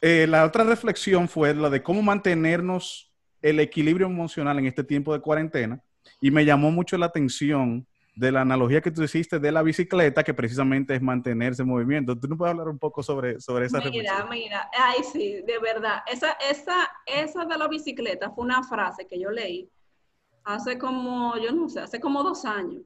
[0.00, 5.12] eh, la otra reflexión fue la de cómo mantenernos el equilibrio emocional en este tiempo
[5.12, 5.82] de cuarentena
[6.18, 10.22] y me llamó mucho la atención de la analogía que tú hiciste de la bicicleta,
[10.22, 12.18] que precisamente es mantenerse en movimiento.
[12.18, 14.28] ¿Tú no puedes hablar un poco sobre, sobre esa Mira, reflexión?
[14.30, 16.02] mira, ay sí, de verdad.
[16.10, 19.68] Esa, esa, esa de la bicicleta fue una frase que yo leí
[20.44, 22.82] hace como, yo no sé, hace como dos años.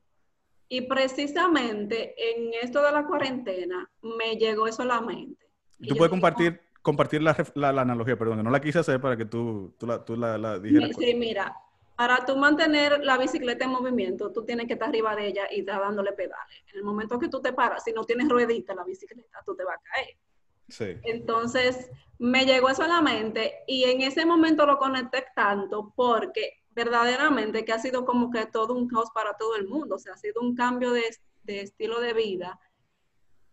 [0.70, 5.46] Y precisamente en esto de la cuarentena me llegó eso a la mente.
[5.86, 9.24] Tú puedes compartir, compartir la, la- la analogía, perdón, no la quise hacer para que
[9.24, 10.90] tú, tú la, tú la, la "No, dijeras.
[10.98, 11.54] Sí, mira,
[11.98, 15.60] para tú mantener la bicicleta en movimiento, tú tienes que estar arriba de ella y
[15.60, 16.62] estar dándole pedales.
[16.70, 19.64] En el momento que tú te paras, si no tienes ruedita la bicicleta, tú te
[19.64, 20.16] vas a caer.
[20.68, 20.96] Sí.
[21.02, 26.62] Entonces, me llegó eso a la mente y en ese momento lo conecté tanto porque
[26.70, 30.12] verdaderamente que ha sido como que todo un caos para todo el mundo, o sea,
[30.14, 31.02] ha sido un cambio de,
[31.42, 32.60] de estilo de vida,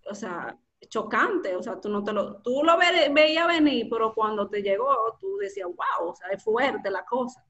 [0.08, 0.56] o sea,
[0.88, 4.62] chocante, o sea, tú no te lo, tú lo ve- veías venir, pero cuando te
[4.62, 7.44] llegó, tú decías, wow, o sea, es fuerte la cosa.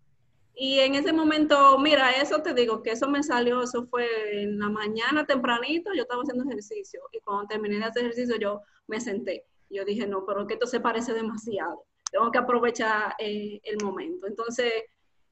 [0.58, 4.58] Y en ese momento, mira, eso te digo, que eso me salió, eso fue en
[4.58, 9.02] la mañana tempranito, yo estaba haciendo ejercicio y cuando terminé de hacer ejercicio yo me
[9.02, 9.46] senté.
[9.70, 14.28] Yo dije, no, pero que esto se parece demasiado, tengo que aprovechar eh, el momento.
[14.28, 14.72] Entonces,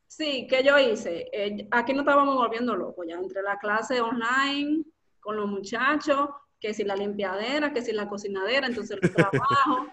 [0.07, 1.29] sí, ¿qué yo hice?
[1.31, 4.83] Eh, aquí no estábamos volviendo locos ya, entre la clase online,
[5.21, 9.87] con los muchachos, que si la limpiadera, que si la cocinadera, entonces el trabajo.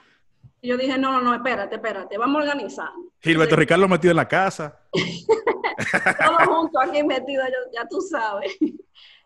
[0.62, 3.12] Y yo dije, no, no, no, espérate, espérate, vamos organizando.
[3.20, 4.80] Gilberto Ricardo metido en la casa.
[4.92, 8.56] todos juntos aquí metidos, ya, ya tú sabes.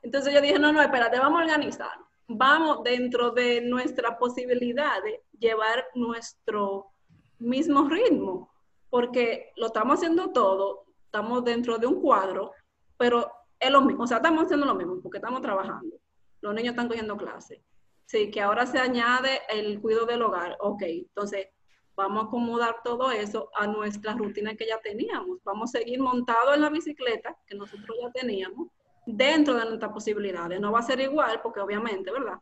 [0.02, 1.92] Entonces yo dije, no, no, espérate, vamos a organizar.
[2.28, 6.92] Vamos dentro de nuestras posibilidades llevar nuestro
[7.38, 8.50] mismo ritmo,
[8.88, 12.52] porque lo estamos haciendo todo, estamos dentro de un cuadro,
[12.96, 15.96] pero es lo mismo, o sea, estamos haciendo lo mismo porque estamos trabajando.
[16.40, 17.60] Los niños están cogiendo clases.
[18.06, 20.56] Sí, que ahora se añade el cuidado del hogar.
[20.60, 21.48] Ok, entonces
[21.96, 25.38] vamos a acomodar todo eso a nuestra rutina que ya teníamos.
[25.44, 28.68] Vamos a seguir montados en la bicicleta que nosotros ya teníamos
[29.06, 30.60] dentro de nuestras posibilidades.
[30.60, 32.38] No va a ser igual porque obviamente, ¿verdad?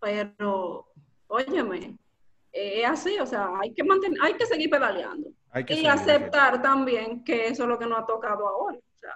[0.00, 0.88] Pero,
[1.28, 1.96] óyeme,
[2.52, 5.30] eh, es así, o sea, hay que mantener, hay que seguir pedaleando.
[5.50, 8.78] Hay que y seguir, aceptar también que eso es lo que nos ha tocado ahora.
[8.78, 9.14] O sea,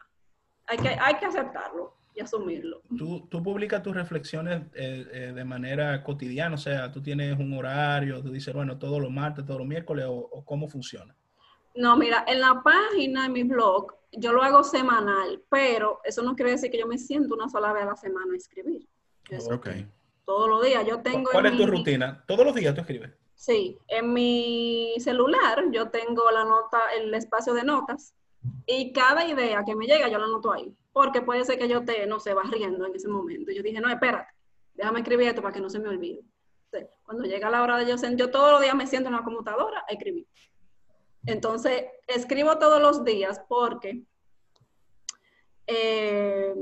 [0.66, 2.82] hay que, hay que aceptarlo y asumirlo.
[2.96, 7.52] Tú, tú publicas tus reflexiones eh, eh, de manera cotidiana, o sea, tú tienes un
[7.54, 11.14] horario, tú dices, bueno, todos los martes, todos los miércoles, o, o cómo funciona.
[11.74, 16.34] No, mira, en la página, en mi blog, yo lo hago semanal, pero eso no
[16.34, 18.88] quiere decir que yo me siento una sola vez a la semana a escribir.
[19.28, 19.68] Es Ok.
[20.24, 20.84] todos los días.
[20.86, 22.24] Yo tengo ¿Cuál es tu mi- rutina?
[22.26, 23.12] Todos los días tú escribes.
[23.36, 28.14] Sí, en mi celular yo tengo la nota, el espacio de notas
[28.66, 31.84] y cada idea que me llega yo la anoto ahí, porque puede ser que yo
[31.84, 33.52] te, no sé, barriendo en ese momento.
[33.52, 34.32] Yo dije, no, espérate,
[34.74, 36.22] déjame escribir esto para que no se me olvide.
[37.02, 39.84] Cuando llega la hora de yo yo todos los días me siento en la computadora
[39.88, 40.26] a escribir.
[41.26, 44.04] Entonces, escribo todos los días porque
[45.66, 46.54] eh,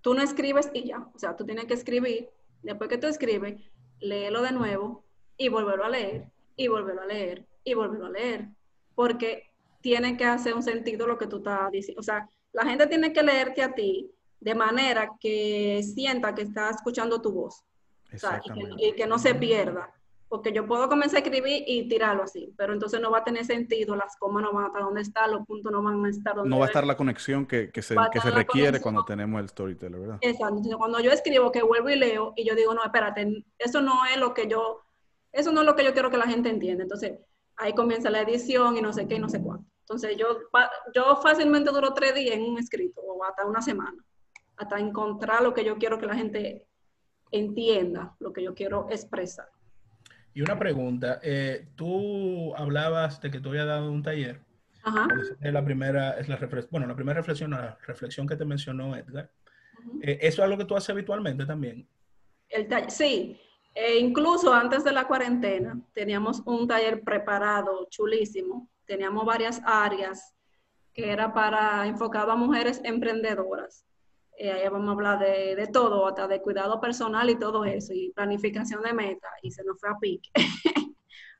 [0.00, 2.30] tú no escribes y ya, o sea, tú tienes que escribir,
[2.62, 3.60] después que tú escribes,
[4.00, 5.04] léelo de nuevo
[5.36, 8.48] y volverlo a leer y volverlo a leer y volverlo a leer,
[8.94, 12.00] porque tiene que hacer un sentido lo que tú estás diciendo.
[12.00, 16.70] O sea, la gente tiene que leerte a ti de manera que sienta que está
[16.70, 17.64] escuchando tu voz
[18.12, 18.86] o sea, y, que, Exactamente.
[18.86, 19.94] y que no se pierda.
[20.28, 23.46] Porque yo puedo comenzar a escribir y tirarlo así, pero entonces no va a tener
[23.46, 26.34] sentido, las comas no van a estar donde están, los puntos no van a estar
[26.34, 29.48] donde No va a estar la conexión que, que se, que requiere cuando tenemos el
[29.48, 30.18] storyteller, ¿verdad?
[30.20, 30.56] Exacto.
[30.56, 34.04] Entonces, cuando yo escribo, que vuelvo y leo, y yo digo, no, espérate, eso no
[34.04, 34.82] es lo que yo,
[35.32, 36.82] eso no es lo que yo quiero que la gente entienda.
[36.82, 37.12] Entonces,
[37.56, 39.67] ahí comienza la edición y no sé qué y no sé cuánto.
[39.88, 40.26] Entonces yo,
[40.94, 43.96] yo fácilmente duro tres días en un escrito o hasta una semana,
[44.58, 46.66] hasta encontrar lo que yo quiero que la gente
[47.30, 49.48] entienda, lo que yo quiero expresar.
[50.34, 54.42] Y una pregunta, eh, tú hablabas de que tú habías dado un taller.
[54.82, 55.08] Ajá.
[55.40, 56.38] Es la primera, es la
[56.70, 59.30] bueno, la primera reflexión, la reflexión que te mencionó Edgar.
[60.02, 61.88] Eh, ¿Eso es algo que tú haces habitualmente también?
[62.50, 63.40] El sí,
[63.74, 68.68] e incluso antes de la cuarentena teníamos un taller preparado, chulísimo.
[68.88, 70.34] Teníamos varias áreas
[70.92, 73.86] que era para enfocado a mujeres emprendedoras.
[74.36, 77.92] Eh, ahí vamos a hablar de, de, todo, hasta de cuidado personal y todo eso,
[77.92, 80.30] y planificación de meta, y se nos fue a pique.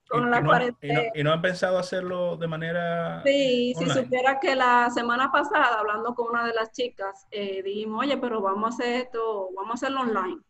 [0.09, 1.03] Con la cuarentena.
[1.15, 3.23] Y no, han pensado hacerlo de manera.
[3.27, 8.07] Sí, si supiera que la semana pasada, hablando con una de las chicas, eh, dijimos,
[8.07, 10.41] oye, pero vamos a hacer esto, vamos a hacerlo online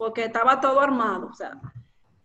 [0.00, 1.26] porque estaba todo armado.
[1.26, 1.60] O sea,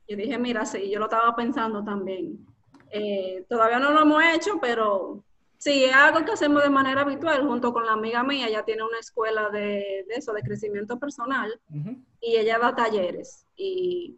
[0.07, 2.45] yo dije, mira, sí, yo lo estaba pensando también.
[2.91, 5.23] Eh, todavía no lo hemos hecho, pero
[5.57, 8.47] sí, es algo que hacemos de manera habitual junto con la amiga mía.
[8.47, 11.59] Ella tiene una escuela de, eso, de crecimiento personal,
[12.21, 13.45] y ella da talleres.
[13.55, 14.17] Y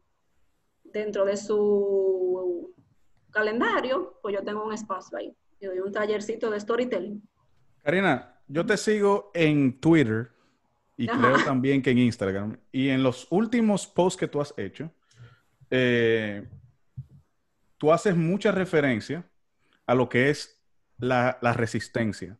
[0.83, 2.73] dentro de su
[3.31, 5.35] calendario, pues yo tengo un espacio ahí.
[5.59, 7.21] Yo doy un tallercito de storytelling.
[7.83, 10.31] Karina, yo te sigo en Twitter
[10.95, 12.57] y creo también que en Instagram.
[12.71, 14.91] Y en los últimos posts que tú has hecho,
[15.69, 16.47] eh,
[17.77, 19.29] tú haces mucha referencia
[19.85, 20.61] a lo que es
[20.97, 22.37] la, resistencia.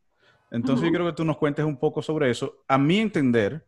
[0.52, 2.64] Entonces yo creo que tú nos cuentes un poco sobre eso.
[2.68, 3.66] A mi entender,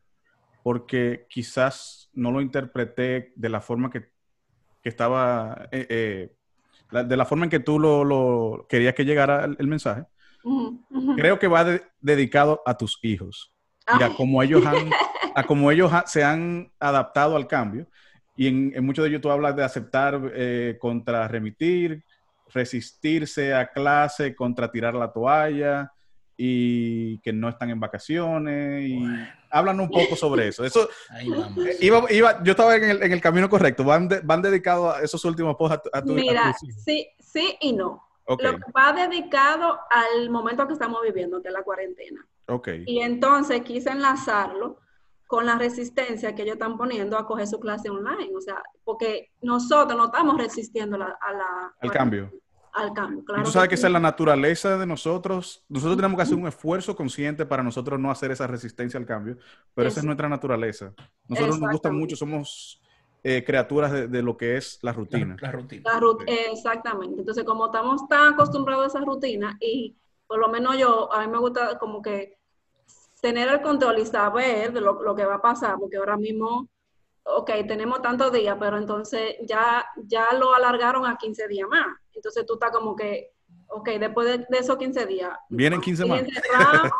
[0.63, 4.09] porque quizás no lo interpreté de la forma que,
[4.83, 10.05] estaba, eh, eh, de la forma en que tú lo, querías que llegara el, mensaje.
[11.15, 13.53] Creo que va dedicado a tus hijos
[13.99, 14.89] y a cómo ellos, han,
[15.35, 17.87] a cómo ellos se han adaptado al cambio.
[18.39, 22.05] Y en, muchos de ellos tú hablas de aceptar eh, contra remitir,
[22.53, 25.91] resistirse a clase, contra tirar la toalla
[26.37, 28.87] y que no están en vacaciones.
[28.87, 29.03] Y
[29.51, 30.63] hablan un poco sobre eso.
[30.63, 30.87] Eso
[31.19, 33.83] eh, Iba, iba, yo estaba en el, en el, camino correcto.
[33.83, 38.07] Van, van dedicados a esos últimos posts a, tu Mira, sí, sí y no.
[38.25, 42.25] Lo que va dedicado al momento que estamos viviendo, que es la cuarentena.
[42.85, 44.79] Y entonces quise enlazarlo
[45.29, 48.31] con la resistencia que ellos están poniendo a coger su clase online.
[48.35, 51.75] O sea, porque nosotros no estamos resistiendo a la...
[51.79, 52.31] Al cambio.
[52.73, 53.43] Al cambio, claro.
[53.43, 55.63] Y tú sabes que, esa es la naturaleza de nosotros.
[55.69, 59.37] Nosotros tenemos que hacer un esfuerzo consciente para nosotros no hacer esa resistencia al cambio,
[59.75, 60.95] pero esa es nuestra naturaleza.
[61.27, 62.81] Nosotros nos gusta mucho, somos
[63.23, 65.37] eh, criaturas de, lo que es la rutina.
[65.39, 65.83] La, rutina.
[66.51, 67.19] exactamente.
[67.19, 71.31] Entonces, como estamos tan acostumbrados a esa rutina y por lo menos yo, a mí
[71.31, 72.38] me gusta como que
[73.21, 76.69] tener el control y saber de lo, que va a pasar, porque ahora mismo,
[77.23, 81.87] ok, tenemos tantos días, pero entonces ya, ya lo alargaron a 15 días más.
[82.13, 83.31] Entonces tú estás como que,
[83.67, 85.31] ok, después de, esos 15 días.
[85.49, 86.23] Vienen 15 más.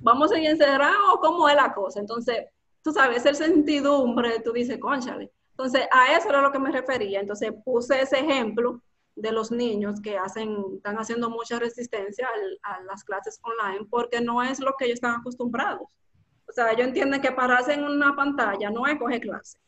[0.00, 2.00] ¿Vamos a seguir encerrados o cómo es la cosa?
[2.00, 2.46] Entonces,
[2.82, 5.32] tú sabes, el sentidumbre, tú dices, conchale.
[5.50, 7.20] Entonces, a eso era lo que me refería.
[7.20, 8.80] Entonces, puse ese ejemplo
[9.20, 12.28] de los niños que hacen, están haciendo mucha resistencia
[12.62, 15.88] a las clases online porque no es lo que ellos están acostumbrados.
[16.48, 19.58] O sea, ellos entienden que pararse en una pantalla no es coger clase.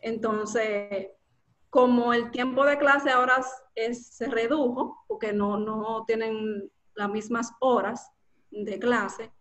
[0.00, 1.08] Entonces,
[1.70, 3.42] como el tiempo de clase ahora
[3.74, 8.10] se redujo, porque no, no tienen las mismas horas
[8.50, 9.32] de clase,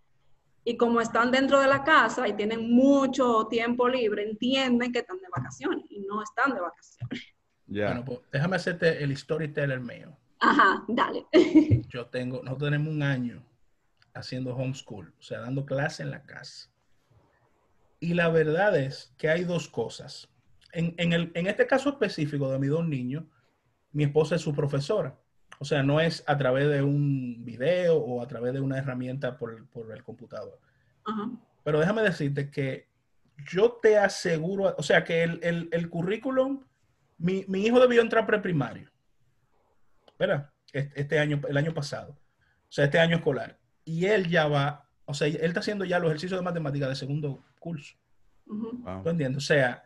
[0.64, 5.18] y como están dentro de la casa y tienen mucho tiempo libre, entienden que están
[5.18, 7.36] de vacaciones y no están de vacaciones.
[7.72, 10.18] Bueno, pues déjame hacerte el storyteller mío.
[10.40, 11.26] Ajá, dale.
[11.90, 13.44] Yo tengo, nosotros tenemos un año
[14.14, 16.70] haciendo homeschool, o sea, dando clase en la casa.
[18.00, 20.28] Y la verdad es que hay dos cosas.
[20.74, 23.24] En, el, en este caso específico de mis dos niños,
[23.92, 25.18] mi esposa es su profesora.
[25.60, 29.38] O sea, no es a través de un video o a través de una herramienta
[29.38, 30.60] por, por el computador.
[31.06, 31.30] Ajá.
[31.64, 32.90] Pero déjame decirte que
[33.46, 36.64] yo te aseguro, o sea, que el, el, el currículum
[37.22, 38.90] mi, hijo debió entrar preprimario,
[40.18, 40.50] ¿verdad?
[40.74, 43.60] Este, año, el año pasado, o sea, este año escolar.
[43.84, 46.96] Y él ya va, o sea, él está haciendo ya los ejercicios de matemática de
[46.96, 47.96] segundo curso.
[48.46, 49.38] ¿Tú entiendes?
[49.38, 49.84] O sea,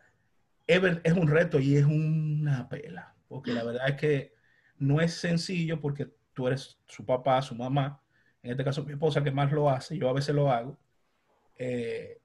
[0.66, 4.34] es, un reto y es una pela, porque la verdad es que
[4.78, 8.02] no es sencillo porque tú eres su papá, su mamá,
[8.42, 10.78] en este caso mi esposa que más lo hace, yo a veces lo hago.
[11.58, 12.20] Eh,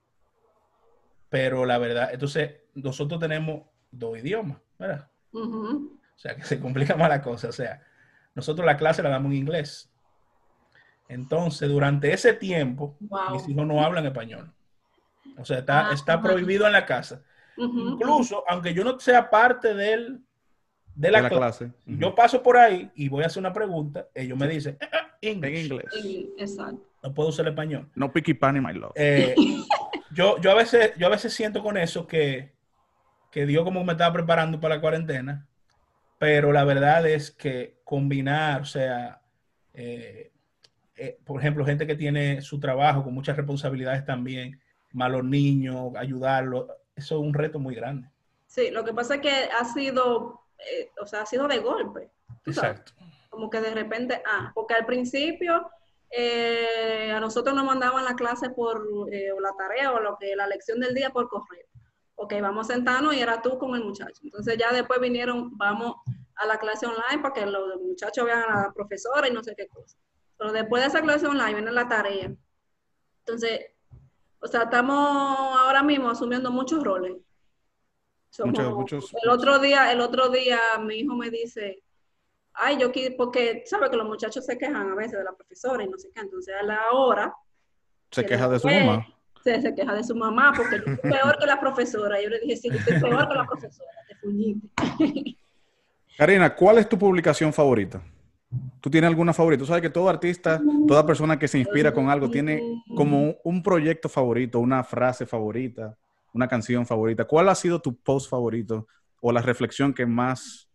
[1.29, 4.57] pero la verdad, entonces nosotros tenemos dos idiomas.
[4.81, 5.07] ¿Verdad?
[5.33, 7.49] O sea, que se complica más la cosa.
[7.49, 7.81] O sea,
[8.35, 9.89] nosotros la clase la damos en inglés.
[11.07, 14.51] Entonces, durante ese tiempo, mis hijos no hablan español.
[15.37, 17.21] O sea, está, ah, está prohibido en la casa.
[17.57, 20.21] Incluso, aunque yo no sea parte del,
[20.95, 24.47] de la, clase, yo paso por ahí y voy a hacer una pregunta, ellos me
[24.47, 25.53] dicen, eh, eh, English.
[25.53, 25.85] En inglés.
[26.37, 26.81] Exacto.
[27.03, 27.89] No puedo usar el español.
[27.93, 28.93] No picky pan in my love.
[28.95, 29.35] Eh,
[30.11, 32.53] yo, yo, a veces, yo a veces siento con eso que,
[33.31, 35.47] que Dios como me estaba preparando para la cuarentena,
[36.19, 39.21] pero la verdad es que combinar, o sea,
[39.73, 40.31] eh,
[40.95, 44.59] eh, por ejemplo, gente que tiene su trabajo con muchas responsabilidades también,
[44.91, 48.09] malos niños, ayudarlos, eso es un reto muy grande.
[48.47, 52.11] Sí, lo que pasa es que ha sido, eh, o sea, ha sido de golpe.
[52.51, 52.57] sabes.
[52.57, 52.91] Exacto.
[53.29, 55.71] Como que de repente, ah, porque al principio
[56.11, 60.35] eh, a nosotros nos mandaban la clase por, eh, o la tarea o lo que,
[60.35, 61.65] la lección del día por correo.
[62.23, 64.21] Ok, vamos a sentarnos y era tú con el muchacho.
[64.23, 65.95] Entonces ya después vinieron, vamos
[66.35, 69.55] a la clase online para que los muchachos vean a la profesora y no sé
[69.57, 69.97] qué cosa.
[70.37, 72.31] Pero después de esa clase online viene la tarea.
[73.25, 73.61] Entonces,
[74.39, 74.95] o sea, estamos
[75.59, 77.17] ahora mismo asumiendo muchos roles.
[78.29, 81.81] Somos- Muchos- muchos- el otro día, el otro día mi hijo me dice,
[82.53, 85.83] ay, yo quiero, porque sabe que los muchachos se quejan a veces de la profesora
[85.83, 87.35] y no sé qué, entonces a la hora
[88.11, 89.07] Se que queja de su mamá.
[89.43, 92.21] Se, se queja de su mamá porque yo soy peor que la profesora.
[92.21, 95.37] Yo le dije, sí, yo soy peor que la profesora, te fuñiste.
[96.17, 98.01] Karina, ¿cuál es tu publicación favorita?
[98.81, 99.61] ¿Tú tienes alguna favorita?
[99.61, 103.35] Tú sabes que todo artista, toda persona que se inspira con algo tiene como un,
[103.43, 105.97] un proyecto favorito, una frase favorita,
[106.33, 107.25] una canción favorita.
[107.25, 108.87] ¿Cuál ha sido tu post favorito
[109.21, 110.69] o la reflexión que más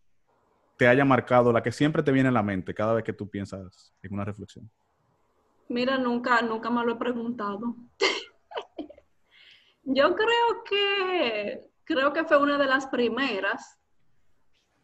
[0.76, 3.28] te haya marcado, la que siempre te viene a la mente cada vez que tú
[3.28, 4.70] piensas en una reflexión?
[5.68, 7.74] Mira, nunca, nunca me lo he preguntado.
[9.88, 13.78] Yo creo que, creo que fue una de las primeras,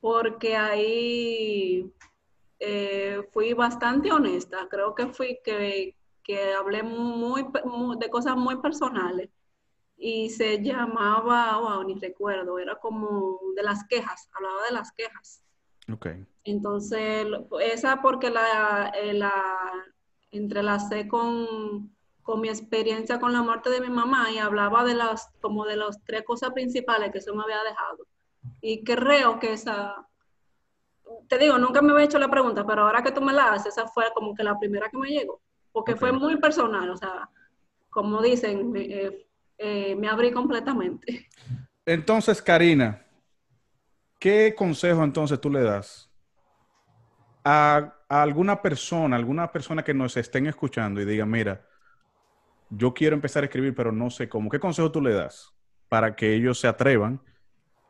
[0.00, 1.92] porque ahí
[2.60, 4.68] eh, fui bastante honesta.
[4.70, 7.44] Creo que fui que, que hablé muy,
[7.98, 9.28] de cosas muy personales.
[9.96, 15.42] Y se llamaba, wow, ni recuerdo, era como de las quejas, hablaba de las quejas.
[15.92, 16.06] Ok.
[16.44, 17.26] Entonces,
[17.60, 19.32] esa porque la, eh, la
[20.30, 25.28] entrelacé con, con mi experiencia con la muerte de mi mamá y hablaba de las,
[25.40, 28.06] como de las tres cosas principales que eso me había dejado.
[28.60, 30.06] Y creo que esa,
[31.28, 33.76] te digo, nunca me había hecho la pregunta, pero ahora que tú me la haces,
[33.76, 35.40] esa fue como que la primera que me llegó,
[35.72, 37.28] porque fue muy personal, o sea,
[37.90, 39.26] como dicen, me, eh,
[39.58, 41.28] eh, me abrí completamente.
[41.84, 43.04] Entonces, Karina,
[44.18, 46.08] ¿qué consejo entonces tú le das
[47.44, 51.66] a, a alguna persona, alguna persona que nos estén escuchando y diga, mira,
[52.74, 54.48] yo quiero empezar a escribir, pero no sé cómo?
[54.50, 55.52] ¿Qué consejo tú le das
[55.88, 57.20] para que ellos se atrevan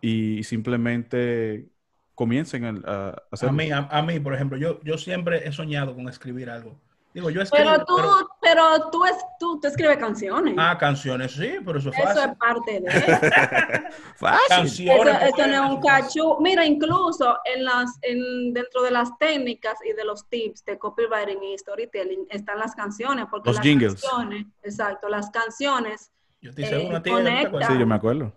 [0.00, 1.68] y simplemente
[2.14, 3.48] comiencen a, a hacer?
[3.48, 6.78] A mí, a, a mí, por ejemplo, yo, yo siempre he soñado con escribir algo.
[7.14, 8.08] Digo, yo escribo, Pero tú, pero-
[8.54, 10.54] pero tú, es, tú, tú escribes canciones.
[10.58, 12.30] ah, canciones, sí, pero eso es Eso fácil.
[12.30, 13.96] es parte de eso.
[14.16, 14.88] Fácil.
[14.90, 15.22] Eso, Canciones.
[15.22, 16.36] eso no es un cachú.
[16.40, 21.42] Mira, incluso en las, en, dentro de las técnicas y de los tips de copywriting
[21.42, 23.26] y storytelling están las canciones.
[23.30, 23.92] Porque Los las jingles.
[24.02, 27.48] canciones, exacto, las canciones, Yo estoy seguro, eh, a ti, ¿no te conecta.
[27.48, 27.68] acuerdas?
[27.72, 28.32] Sí, yo me acuerdo.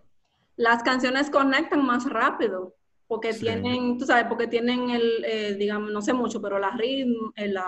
[0.58, 2.76] las canciones conectan más rápido.
[3.08, 3.42] Porque Sí.
[3.42, 7.48] tienen, tú sabes, porque tienen el, eh, digamos, no sé mucho, pero la ritmo, eh,
[7.50, 7.68] la,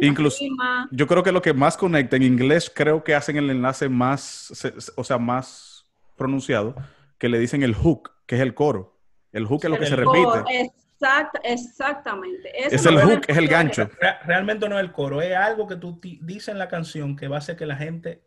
[0.00, 0.88] Incluso- rima.
[0.90, 4.20] Yo creo que lo que más conecta en inglés, creo que hacen el enlace más,
[4.22, 6.74] se- se- o sea, más pronunciado,
[7.18, 8.98] que le dicen el hook, que es el coro.
[9.32, 10.72] El hook es lo que se El repite.
[11.00, 12.50] Exact- exactamente.
[12.58, 13.88] Eso Es el hook, es el gancho.
[14.00, 17.14] Re- Realmente no es el coro, es algo que tú ti- dices en la canción
[17.14, 18.22] que va a hacer que la gente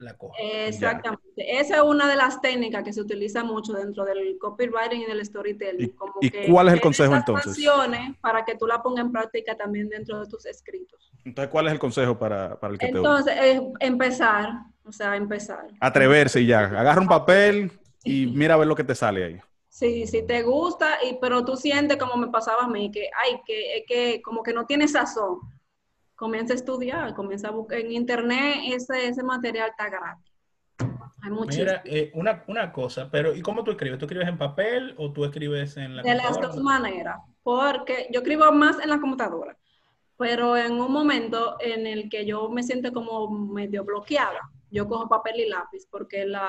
[0.00, 0.36] la coja.
[0.42, 1.22] Exactamente.
[1.36, 5.24] Esa es una de las técnicas que se utiliza mucho dentro del copywriting y del
[5.24, 5.88] storytelling.
[5.88, 7.58] ¿Y- como y que cuál es el consejo entonces?
[8.20, 11.10] para que tú la pongas en práctica también dentro de tus escritos.
[11.24, 13.34] Entonces, ¿cuál es el consejo para, para el que te Entonces,
[13.80, 14.50] empezar,
[14.84, 15.66] o sea, empezar.
[15.80, 16.60] Atreverse y ya.
[16.60, 17.70] Agarra un papel
[18.04, 19.40] y mira a ver lo que te sale ahí.
[19.68, 23.40] Sí, si te gusta, y, pero tú sientes como me pasaba a mí, que, ay,
[23.46, 25.38] que, que como que no tienes sazón.
[26.20, 30.30] Comienza a estudiar, comienza a buscar en internet, ese, ese material está gratis.
[31.22, 31.64] Hay muchísimo.
[31.64, 33.98] Mira, eh, una, una cosa, pero ¿y cómo tú escribes?
[33.98, 36.54] ¿Tú escribes en papel o tú escribes en la De las computadora?
[36.54, 39.56] dos maneras, porque yo escribo más en la computadora,
[40.18, 44.40] pero en un momento en el que yo me siento como medio bloqueada,
[44.70, 46.46] yo cojo papel y lápiz, porque la,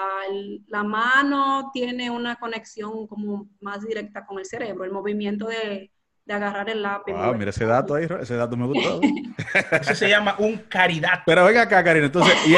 [0.68, 5.90] la mano tiene una conexión como más directa con el cerebro, el movimiento de,
[6.32, 7.12] de agarrar el lápiz.
[7.14, 9.00] Wow, mover mira ese dato ahí, ese dato me gustó.
[9.82, 11.22] Eso se llama un caridad.
[11.26, 12.56] Pero venga acá, Karina, entonces, y,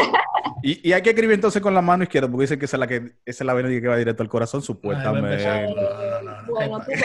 [0.72, 2.80] y- y hay que escribir entonces con la mano izquierda, porque dicen que esa es
[2.80, 2.96] la que
[3.26, 5.44] esa es la vena que va directo al corazón, supuestamente.
[5.46, 6.96] No, no, no, no, Bueno, ¿qué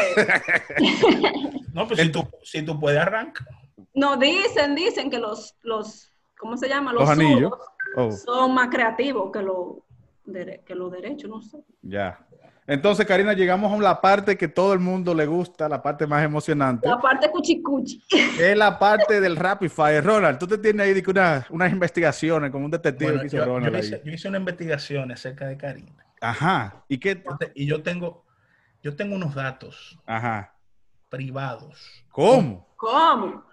[0.76, 1.58] tú.
[1.72, 3.46] No, pues si tú, si tú puedes arrancar.
[3.94, 6.92] No, dicen, dicen que los, los ¿cómo se llama?
[6.92, 7.52] Los anillos.
[7.96, 9.76] Oh, son más creativos que los
[10.66, 11.56] que los derechos, no sé.
[11.82, 12.18] ya.
[12.68, 16.22] Entonces, Karina, llegamos a la parte que todo el mundo le gusta, la parte más
[16.22, 16.86] emocionante.
[16.86, 18.02] La parte cuchicuchi.
[18.38, 20.04] Es la parte del Rapid Fire.
[20.04, 23.44] Ronald, tú te tienes ahí una- unas investigaciones como un detective Bueno, que hizo yo,
[23.46, 23.72] Ronald.
[23.72, 23.84] yo ahí.
[23.86, 26.04] hice, yo hice una investigación acerca de Karina.
[26.20, 26.84] Ajá.
[26.88, 27.24] ¿Y qué?
[27.54, 28.26] Y yo tengo,
[28.82, 30.54] yo tengo unos datos Ajá.
[31.08, 32.68] privados ¿Cómo?
[32.76, 33.44] ¿Cómo?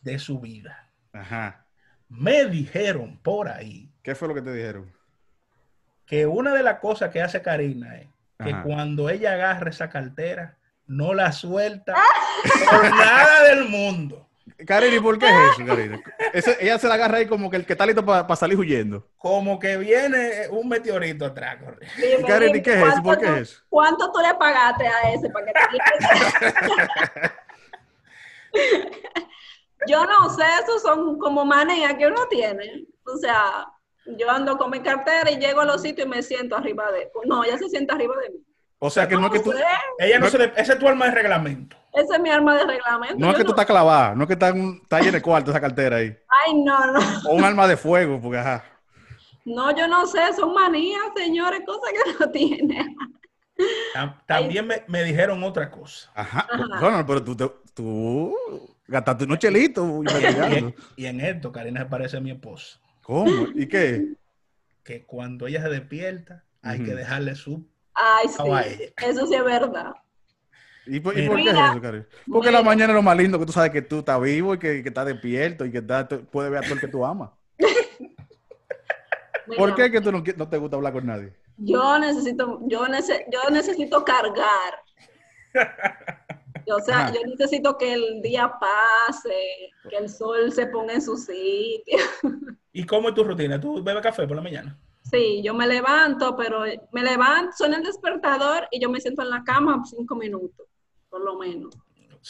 [0.00, 0.88] de su vida.
[1.12, 1.66] Ajá.
[2.08, 4.92] Me dijeron por ahí ¿Qué fue lo que te dijeron?
[6.06, 8.08] que una de las cosas que hace Karina es
[8.42, 8.62] que Ajá.
[8.62, 11.94] cuando ella agarra esa cartera, no la suelta
[12.70, 14.26] por nada del mundo.
[14.66, 16.00] Karina, ¿y por qué es eso, Karina?
[16.34, 19.08] Ese- ella se la agarra ahí como que el que está listo para salir huyendo.
[19.16, 21.56] Como que viene un meteorito atrás.
[21.64, 21.86] corre.
[21.96, 22.86] Dime, Karen, ¿y dime, qué es eso?
[22.86, 23.62] ¿cuánto ¿Por qué tú- es eso?
[23.70, 25.60] ¿Cuánto tú le pagaste a ese para que te
[29.86, 32.84] Yo no sé, esos son como manías que uno tiene.
[33.06, 33.66] O sea,
[34.16, 37.10] yo ando con mi cartera y llego a los sitios y me siento arriba de...
[37.26, 38.44] No, ella se sienta arriba de mí.
[38.78, 39.62] O sea, que no es que tú, sé,
[39.98, 41.76] Ella no No- se le- ese es tu arma de reglamento.
[41.92, 43.16] esa es mi arma de reglamento.
[43.18, 45.22] no es que tú estás clavada, no es que está, en un- está llena de
[45.22, 46.16] cuarto esa cartera ahí.
[46.46, 47.00] Ay, no, no.
[47.28, 48.64] O un arma de fuego, porque ajá.
[49.44, 52.96] No, yo no sé, son manías, señores, cosas que no tiene.
[53.94, 56.10] Tam- También me, me dijeron otra cosa.
[56.14, 56.46] Ajá.
[56.50, 56.80] Ajá.
[56.80, 58.34] Ronald, pero tú, te- tú
[58.86, 59.86] gastaste unos chelitos
[60.96, 62.78] Y y en esto, Karina se parece a mi esposa.
[63.10, 63.48] ¿Cómo?
[63.56, 64.14] ¿Y qué?
[64.84, 69.92] Que cuando ella se despierta, hay que dejarle su Ay, sí, eso sí es verdad.
[70.86, 72.06] ¿Y por, y por qué es eso?
[72.32, 74.58] Porque la mañana es lo más lindo, que tú sabes que tú estás vivo y
[74.58, 77.30] que, que estás despierto y que estás- puedes ver a todo el que tú amas.
[79.56, 81.34] ¿Por qué es que tú no, te gusta hablar con nadie?
[81.58, 84.74] Yo necesito, yo, nece- yo necesito cargar.
[86.72, 87.12] O sea, Ajá.
[87.12, 89.34] yo necesito que el día pase,
[89.88, 91.98] que el sol se ponga en su sitio.
[92.80, 93.60] ¿Y cómo es tu rutina?
[93.60, 94.74] ¿Tú bebes café por la mañana?
[95.02, 96.62] Sí, yo me levanto, pero
[96.92, 100.66] me levanto, suena el despertador y yo me siento en la cama cinco minutos,
[101.10, 101.76] por lo menos.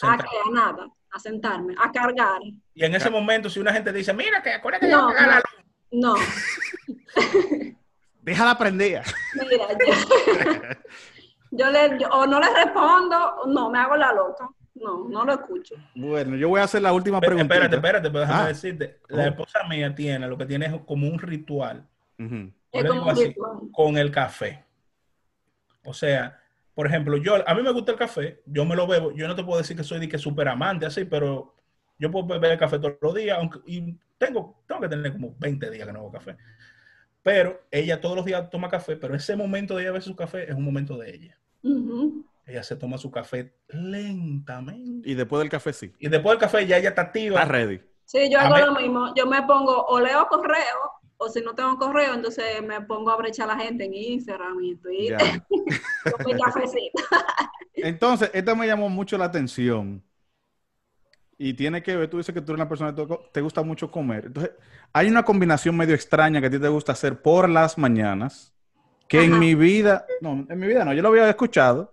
[0.01, 0.15] ¿A?
[0.15, 2.41] A nada, a sentarme, a cargar.
[2.73, 5.41] Y en ese momento, si una gente dice, mira, que acuérdate de No, apagar la
[5.91, 6.15] no.
[6.15, 6.19] luz.
[6.19, 6.19] No,
[8.21, 9.03] Déjala prendida.
[9.49, 10.75] mira, yo,
[11.51, 14.49] yo le, yo- o no le respondo, no, me hago la loca.
[14.83, 15.75] No, no lo escucho.
[15.95, 17.43] Bueno, yo voy a hacer la última pregunta.
[17.53, 18.47] espérate, espérate, pero déjame Ah.
[18.47, 18.99] decirte.
[19.09, 19.27] La Oh.
[19.27, 21.87] esposa mía tiene lo que tiene es como un ritual
[22.19, 22.35] Ujú.
[22.35, 23.57] Yo Es le como digo un así, ritual.
[23.71, 24.63] con el café.
[25.83, 26.39] O sea,
[26.75, 29.35] por ejemplo, yo, a mí me gusta el café, yo me lo bebo, yo no
[29.35, 31.55] te puedo decir que soy de que súper amante así, pero
[31.97, 35.69] yo puedo beber café todos los días, aunque, y tengo, tengo que tener como 20
[35.71, 36.37] días que no hago café.
[37.23, 40.43] Pero ella todos los días toma café, pero ese momento de ella beber su café
[40.49, 41.37] es un momento de ella.
[42.51, 45.09] Ella se toma su café lentamente.
[45.09, 45.93] Y después del café sí.
[45.99, 47.39] Y después del café ya ella está activa.
[47.41, 47.81] Está ready.
[48.05, 49.13] Sí, yo hago lo mismo.
[49.15, 53.15] Yo me pongo, o leo correo, o si no tengo correo, entonces me pongo a
[53.15, 55.17] brechar a la gente en Instagram y en Twitter
[56.17, 57.03] con mi cafecito.
[57.73, 60.03] Entonces, esta me llamó mucho la atención.
[61.37, 63.63] Y tiene que ver, tú dices que tú eres una persona que te- te gusta
[63.63, 64.25] mucho comer.
[64.25, 64.51] Entonces,
[64.93, 68.53] hay una combinación medio extraña que a ti te gusta hacer por las mañanas,
[69.07, 71.91] que en mi vida, no, en mi vida no, yo lo había escuchado,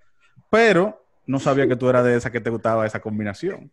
[0.51, 3.71] pero no sabía que tú eras de esa que te gustaba esa combinación.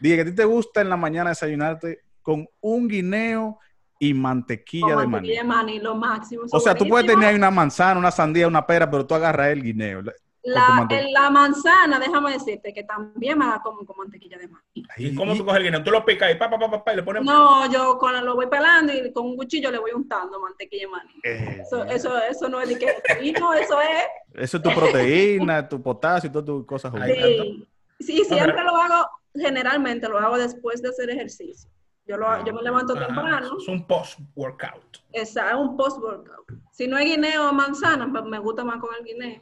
[0.00, 3.58] Dije que a ti te gusta en la mañana desayunarte con un guineo
[3.98, 5.10] y mantequilla de maní.
[5.10, 6.42] mantequilla de maní, lo máximo.
[6.50, 9.48] O sea, tú puedes tener ahí una manzana, una sandía, una pera, pero tú agarras
[9.48, 10.02] el guineo.
[10.44, 14.86] La, en la manzana, déjame decirte que también me la como con mantequilla de maní.
[14.96, 15.82] ¿Y cómo tú coges el guineo?
[15.82, 17.22] Tú lo picas y pa, pa, pa, pa, pa, y le pones...
[17.24, 20.88] No, yo con lo voy pelando y con un cuchillo le voy untando mantequilla de
[20.88, 21.12] maní.
[21.24, 24.04] Eh, Eso, eso, eso no es de que no, eso es.
[24.34, 26.92] Eso es tu proteína, tu potasio y todas tus cosas.
[27.04, 27.66] Sí,
[28.00, 31.68] sí, siempre lo hago, generalmente lo hago después de hacer ejercicio.
[32.06, 35.02] Yo, lo, yo me levanto Ajá, temprano, Es un post-workout.
[35.12, 36.52] esa es un post-workout.
[36.72, 39.40] Si no hay guineo o manzana, pues me gusta más con el guineo.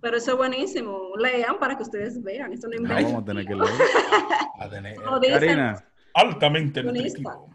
[0.00, 1.10] Pero eso es buenísimo.
[1.18, 2.52] Lean para que ustedes vean.
[2.52, 3.02] Eso no No, invento.
[3.04, 3.70] vamos a tener que leer.
[4.58, 5.38] A tener Lo dicen.
[5.40, 5.84] Karina,
[6.14, 7.48] altamente nutritivo.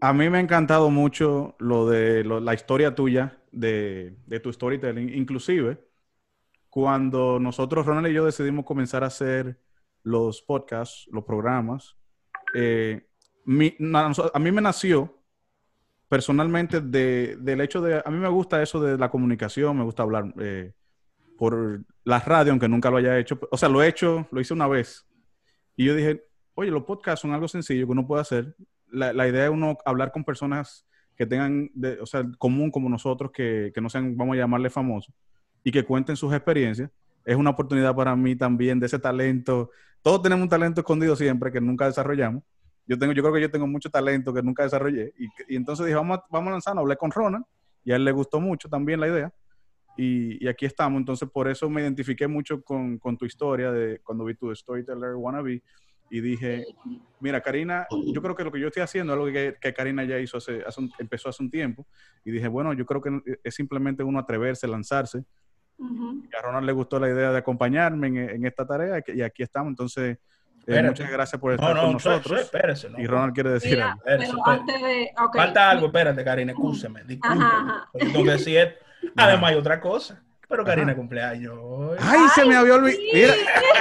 [0.00, 4.52] a mí me ha encantado mucho lo de lo- la historia tuya, de, de tu
[4.52, 5.14] storytelling.
[5.14, 5.78] Inclusive,
[6.68, 9.58] cuando nosotros, Ronald y yo, decidimos comenzar a hacer
[10.02, 11.96] los podcasts, los programas,
[12.54, 13.06] eh,
[13.46, 15.18] mi- na- a mí me nació
[16.08, 20.02] personalmente de- del hecho de, a mí me gusta eso de la comunicación, me gusta
[20.02, 20.72] hablar eh,
[21.38, 23.38] por la radio, aunque nunca lo haya hecho.
[23.50, 25.06] O sea, lo he hecho, lo hice una vez.
[25.76, 26.24] Y yo dije,
[26.54, 28.54] oye, los podcasts son algo sencillo que uno puede hacer.
[28.88, 32.88] La, la idea es uno hablar con personas que tengan, de- o sea, común como
[32.88, 35.14] nosotros, que, que no sean, vamos a llamarle famosos,
[35.62, 36.90] y que cuenten sus experiencias.
[37.24, 39.70] Es una oportunidad para mí también de ese talento.
[40.02, 42.42] Todos tenemos un talento escondido siempre que nunca desarrollamos.
[42.86, 45.14] Yo tengo, yo creo que yo tengo mucho talento que nunca desarrollé.
[45.48, 46.82] Y, entonces dije, vamos, vamos a lanzarnos.
[46.82, 47.44] Hablé con Ronald
[47.82, 49.32] y a él le gustó mucho también la idea.
[49.96, 50.98] Y, y aquí estamos.
[50.98, 55.14] Entonces, por eso me identifiqué mucho con, con tu historia de cuando vi tu Storyteller
[55.14, 55.62] Wannabe
[56.10, 56.64] y dije,
[57.20, 60.04] mira, Karina, yo creo que lo que yo estoy haciendo es algo que, que Karina
[60.04, 61.86] ya hizo hace, hace un- empezó hace un tiempo.
[62.24, 65.24] Y dije, bueno, yo creo que es simplemente uno atreverse, lanzarse.
[65.78, 66.22] Ujú.
[66.30, 69.42] Y a Ronald le gustó la idea de acompañarme en, en esta tarea y aquí
[69.42, 69.70] estamos.
[69.70, 70.18] Entonces, eh,
[70.60, 70.88] Espérate.
[70.88, 72.40] muchas gracias por estar no, con no, nosotros.
[72.42, 72.90] espérese.
[72.90, 73.00] no.
[73.00, 74.02] Y Ronald quiere decir Mira, algo.
[74.04, 75.10] Espérese, pero antes de...
[75.20, 75.36] ok.
[75.36, 77.00] Falta algo, espérate, Karina, escúcheme.
[77.08, 77.18] Yo
[78.12, 78.83] tengo que decir esto.
[79.16, 80.22] Además, hay otra cosa.
[80.48, 80.96] Pero Karina Ajá.
[80.96, 81.58] cumpleaños.
[82.00, 83.00] ¡Ay, se me había olvidado!
[83.02, 83.10] sí.
[83.14, 83.34] Mira,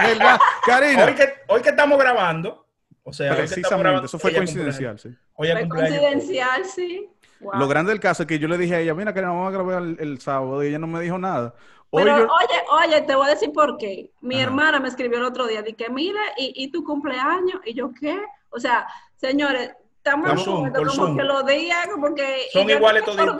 [0.08, 0.40] ¿verdad?
[0.66, 1.06] Karina.
[1.06, 2.66] Hoy que, hoy que estamos grabando,
[3.04, 5.10] o sea, estamos Precisamente, grabando, eso fue coincidencial, sí.
[5.36, 7.10] Hoy Fue coincidencial, sí.
[7.42, 7.56] Wow.
[7.60, 9.52] Lo grande del caso es que yo le dije a ella, mira, Karina, vamos a
[9.52, 11.54] grabar el, el sábado y ella no me dijo nada.
[11.90, 14.10] Hoy Pero yo- oye, oye, te voy a decir por qué.
[14.22, 14.44] Mi Ajá.
[14.46, 17.60] hermana me escribió el otro día, dije, mira, ¿y, y tu cumpleaños?
[17.66, 18.18] Y yo, ¿qué?
[18.50, 21.18] O sea, señores, estamos por como Zoom.
[21.18, 22.46] que los días, como que...
[22.54, 23.38] Son iguales acordaba-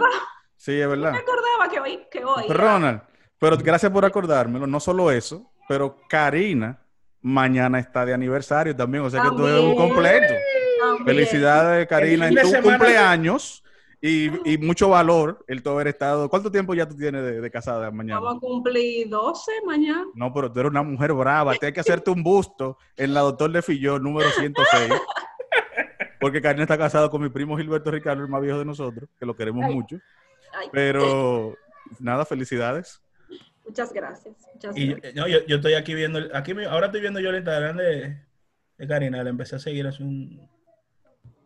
[0.64, 1.12] Sí, es No verdad.
[1.12, 2.46] me acordaba que hoy, que hoy.
[2.48, 3.02] Ronald,
[3.38, 4.66] pero gracias por acordármelo.
[4.66, 6.80] No solo eso, pero Karina
[7.22, 9.04] mañana está de aniversario también.
[9.04, 10.34] O sea que tú eres un completo.
[10.82, 11.06] También.
[11.06, 13.62] Felicidades, Karina, en tu cumpleaños.
[14.00, 16.30] Y, y mucho valor el todo haber estado.
[16.30, 18.22] ¿Cuánto tiempo ya tú tienes de, de casada mañana?
[18.22, 20.06] Vamos a cumplir 12 mañana.
[20.14, 21.54] No, pero tú eres una mujer brava.
[21.56, 24.92] Tienes que hacerte un busto en la Doctor de Fillón, número 106.
[26.22, 29.26] Porque Karina está casada con mi primo Gilberto Ricardo, el más viejo de nosotros, que
[29.26, 29.74] lo queremos Ay.
[29.76, 29.98] mucho.
[30.54, 31.56] Ay, Pero
[32.00, 33.02] nada, felicidades.
[33.66, 34.36] Muchas gracias.
[34.54, 35.16] Muchas Y gracias.
[35.16, 38.18] no, yo, yo estoy aquí viendo, aquí ahora estoy viendo yo el Instagram de,
[38.78, 40.50] de Karina, la empecé a seguir hace un-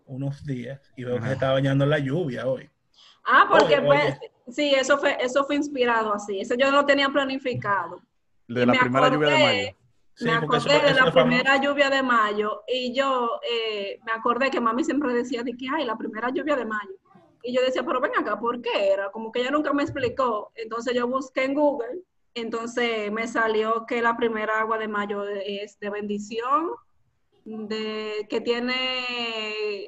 [0.05, 2.69] unos días y veo que se está bañando en la lluvia hoy.
[3.25, 4.31] Ah, porque Oye, pues, oye.
[4.49, 6.39] sí, eso fue, eso fue inspirado así.
[6.39, 8.01] Eso yo no lo tenía planificado.
[8.47, 9.77] De Y la me primera lluvia de acordé- mayo.
[10.13, 13.99] Sí, me porque eso- acordé de eso la primera lluvia de mayo y yo eh,
[14.05, 16.95] me acordé que mami siempre decía de que, ay, la primera lluvia de mayo.
[17.43, 19.11] Y yo decía, pero ven acá, ¿por qué era?
[19.11, 20.51] Como que ella nunca me explicó.
[20.55, 22.01] Entonces yo busqué en Google,
[22.33, 26.71] entonces me salió que la primera agua de mayo es de bendición,
[27.45, 28.73] de, que tiene,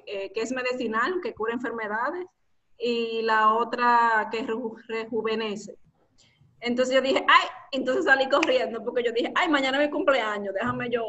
[0.08, 2.26] eh, que es medicinal, que cura enfermedades,
[2.78, 5.78] y la otra que reju- rejuvenece.
[6.62, 10.54] Entonces yo dije, ay, entonces salí corriendo porque yo dije, ay, mañana es mi cumpleaños,
[10.54, 11.04] déjame yo.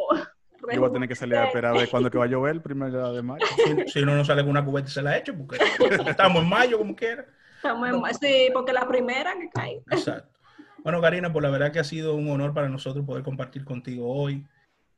[0.72, 2.56] Yo voy a tener que salir a esperar a ver cuándo que va a llover
[2.56, 3.44] el primero de mayo.
[3.86, 5.58] Si, no sale con una cubeta y se la echo, porque
[6.06, 7.26] estamos en mayo como quiera.
[7.56, 9.82] Estamos en ma- Sí, porque la primera que cae.
[9.90, 10.38] Exacto.
[10.82, 14.12] Bueno, Karina, pues la verdad que ha sido un honor para nosotros poder compartir contigo
[14.12, 14.46] hoy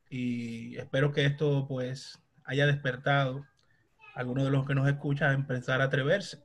[0.09, 3.45] y espero que esto pues haya despertado
[4.15, 6.37] a algunos de los que nos escuchan a empezar a atreverse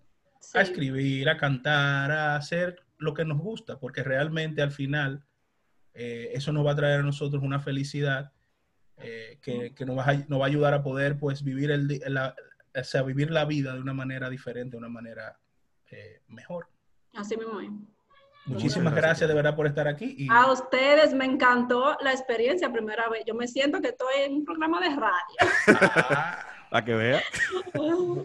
[0.54, 5.24] a escribir, a cantar, a hacer lo que nos gusta, porque realmente al final
[5.94, 8.32] eh, eso nos va a traer a nosotros una felicidad
[9.00, 12.00] eh, que, que nos, va a, nos va a ayudar a poder pues vivir, el,
[12.06, 12.34] la,
[12.74, 15.38] o sea, vivir la vida de una manera diferente, de una manera
[15.90, 16.68] eh, mejor.
[17.14, 17.68] Así mismo es.
[18.46, 20.14] Muchísimas gracias, gracias de verdad por estar aquí.
[20.18, 23.22] Y, A ustedes me encantó la experiencia primera vez.
[23.26, 25.36] Yo me siento que estoy en un programa de radio.
[26.10, 27.22] Ah, Para que vea.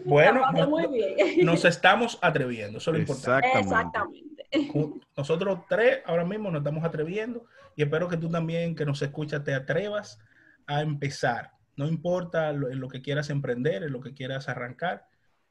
[0.04, 1.44] Bueno, La pasé no- muy bien.
[1.46, 3.46] nos estamos atreviendo, eso es lo importante.
[3.58, 4.46] Exactamente.
[4.50, 5.06] Exactamente.
[5.16, 7.46] Nosotros tres ahora mismo nos estamos atreviendo
[7.76, 10.18] y espero que tú también que nos escuchas te atrevas
[10.66, 11.52] a empezar.
[11.76, 15.06] No importa lo, en lo que quieras emprender, en lo que quieras arrancar,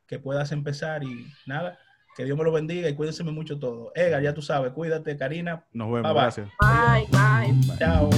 [0.07, 1.79] que puedas empezar y nada,
[2.15, 3.91] que Dios me lo bendiga y cuídense mucho todo.
[3.95, 5.65] Edgar, ya tú sabes, cuídate, Karina.
[5.73, 6.03] Nos vemos.
[6.03, 6.21] Bye, bye.
[6.21, 6.49] Gracias.
[6.59, 7.77] Bye, bye.
[7.77, 8.09] Chao.